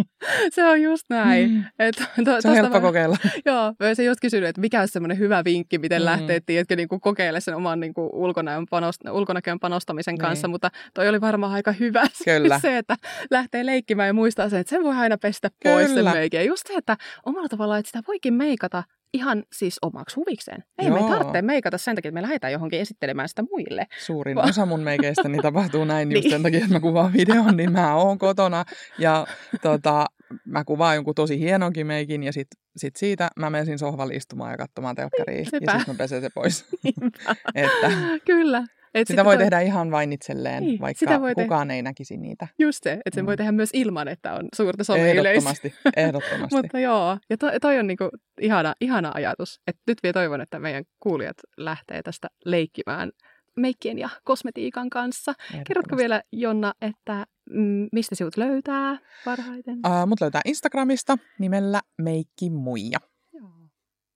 [0.54, 1.50] se on just näin.
[1.50, 1.64] Mm.
[1.78, 3.16] Et, to, Se on helppo mä- kokeilla.
[3.46, 6.04] Joo, mä olisin just kysynyt, että mikä olisi semmoinen hyvä vinkki, miten Mm.
[6.04, 10.20] lähtee, tiedätkö, niin kuin kokeile sen oman niin kuin ulkonäön, panost, ulkonäköön panostamisen Niin.
[10.20, 12.58] kanssa, mutta toi oli varmaan aika hyvä se- Kyllä.
[12.58, 12.96] se, että
[13.30, 16.10] lähtee leikkimään ja muistaa sen, että sen voi aina pestä pois Kyllä.
[16.10, 16.38] sen meikin.
[16.38, 18.82] Ja just se, että omalla tavallaan, että sitä voikin meikata
[19.14, 20.64] ihan siis omaksi huvikseen.
[20.78, 23.86] Ei me tarvitse meikata sen takia, että me lähdetään johonkin esittelemään sitä muille.
[23.98, 26.30] Suurin Va- osa mun meikeistä niin tapahtuu näin just niin.
[26.30, 28.64] sen takia, että mä kuvaan videon, niin mä oon kotona
[28.98, 29.26] ja
[29.62, 30.06] tota,
[30.44, 34.56] mä kuvaan jonkun tosi hienonkin meikin ja sit, sit siitä mä menen sohvalle istumaan ja
[34.56, 36.64] katsomaan telkkaria ja sitten mä pesen se pois.
[37.54, 37.90] että,
[38.24, 38.64] Kyllä.
[38.94, 39.42] Et sitä voi toi...
[39.44, 41.74] tehdä ihan vain itselleen, niin, vaikka sitä voi kukaan te...
[41.74, 42.48] ei näkisi niitä.
[42.58, 43.26] Just se, että sen mm.
[43.26, 46.54] voi tehdä myös ilman, että on suurta some Ehdottomasti, ehdottomasti.
[46.56, 48.10] Mutta joo, ja toi, toi on niinku
[48.40, 49.60] ihana, ihana ajatus.
[49.66, 53.10] että nyt vielä toivon, että meidän kuulijat lähtee tästä leikkimään
[53.56, 55.34] meikkien ja kosmetiikan kanssa.
[55.66, 59.78] Kerrotko vielä, Jonna, että mm, mistä sinut löytää parhaiten?
[59.86, 62.98] Uh, mut löytää Instagramista nimellä Meikki Muija.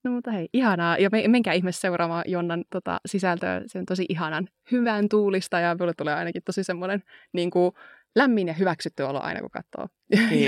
[0.05, 0.99] No mutta hei, ihanaa.
[0.99, 3.63] Ja menkää ihmeessä seuraamaan Jonnan tota, sisältöä.
[3.67, 7.73] Se on tosi ihanan hyvän tuulista ja minulle tulee ainakin tosi semmoinen niin kuin,
[8.17, 9.89] lämmin ja hyväksytty olo aina, kun katsoo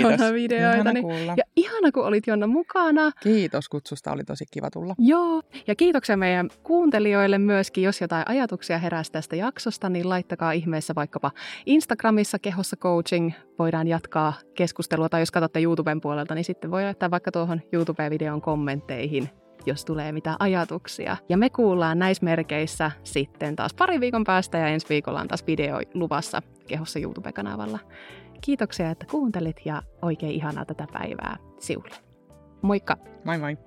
[0.01, 0.93] Jonnan videoita.
[0.93, 3.11] Niin, ja ihana, kun olit Jonna mukana.
[3.23, 4.95] Kiitos kutsusta, oli tosi kiva tulla.
[4.97, 7.83] Joo, ja kiitoksia meidän kuuntelijoille myöskin.
[7.83, 11.31] Jos jotain ajatuksia heräsi tästä jaksosta, niin laittakaa ihmeessä vaikkapa
[11.65, 13.31] Instagramissa Kehossa Coaching.
[13.59, 18.41] Voidaan jatkaa keskustelua, tai jos katsotte YouTuben puolelta, niin sitten voi laittaa vaikka tuohon YouTube-videon
[18.41, 19.29] kommentteihin
[19.65, 21.17] jos tulee mitä ajatuksia.
[21.29, 25.47] Ja me kuullaan näissä merkeissä sitten taas pari viikon päästä ja ensi viikolla on taas
[25.47, 27.79] video luvassa kehossa YouTube-kanavalla.
[28.41, 31.95] Kiitoksia, että kuuntelit ja oikein ihanaa tätä päivää siulle.
[32.61, 32.97] Moikka!
[33.23, 33.57] Moi moi!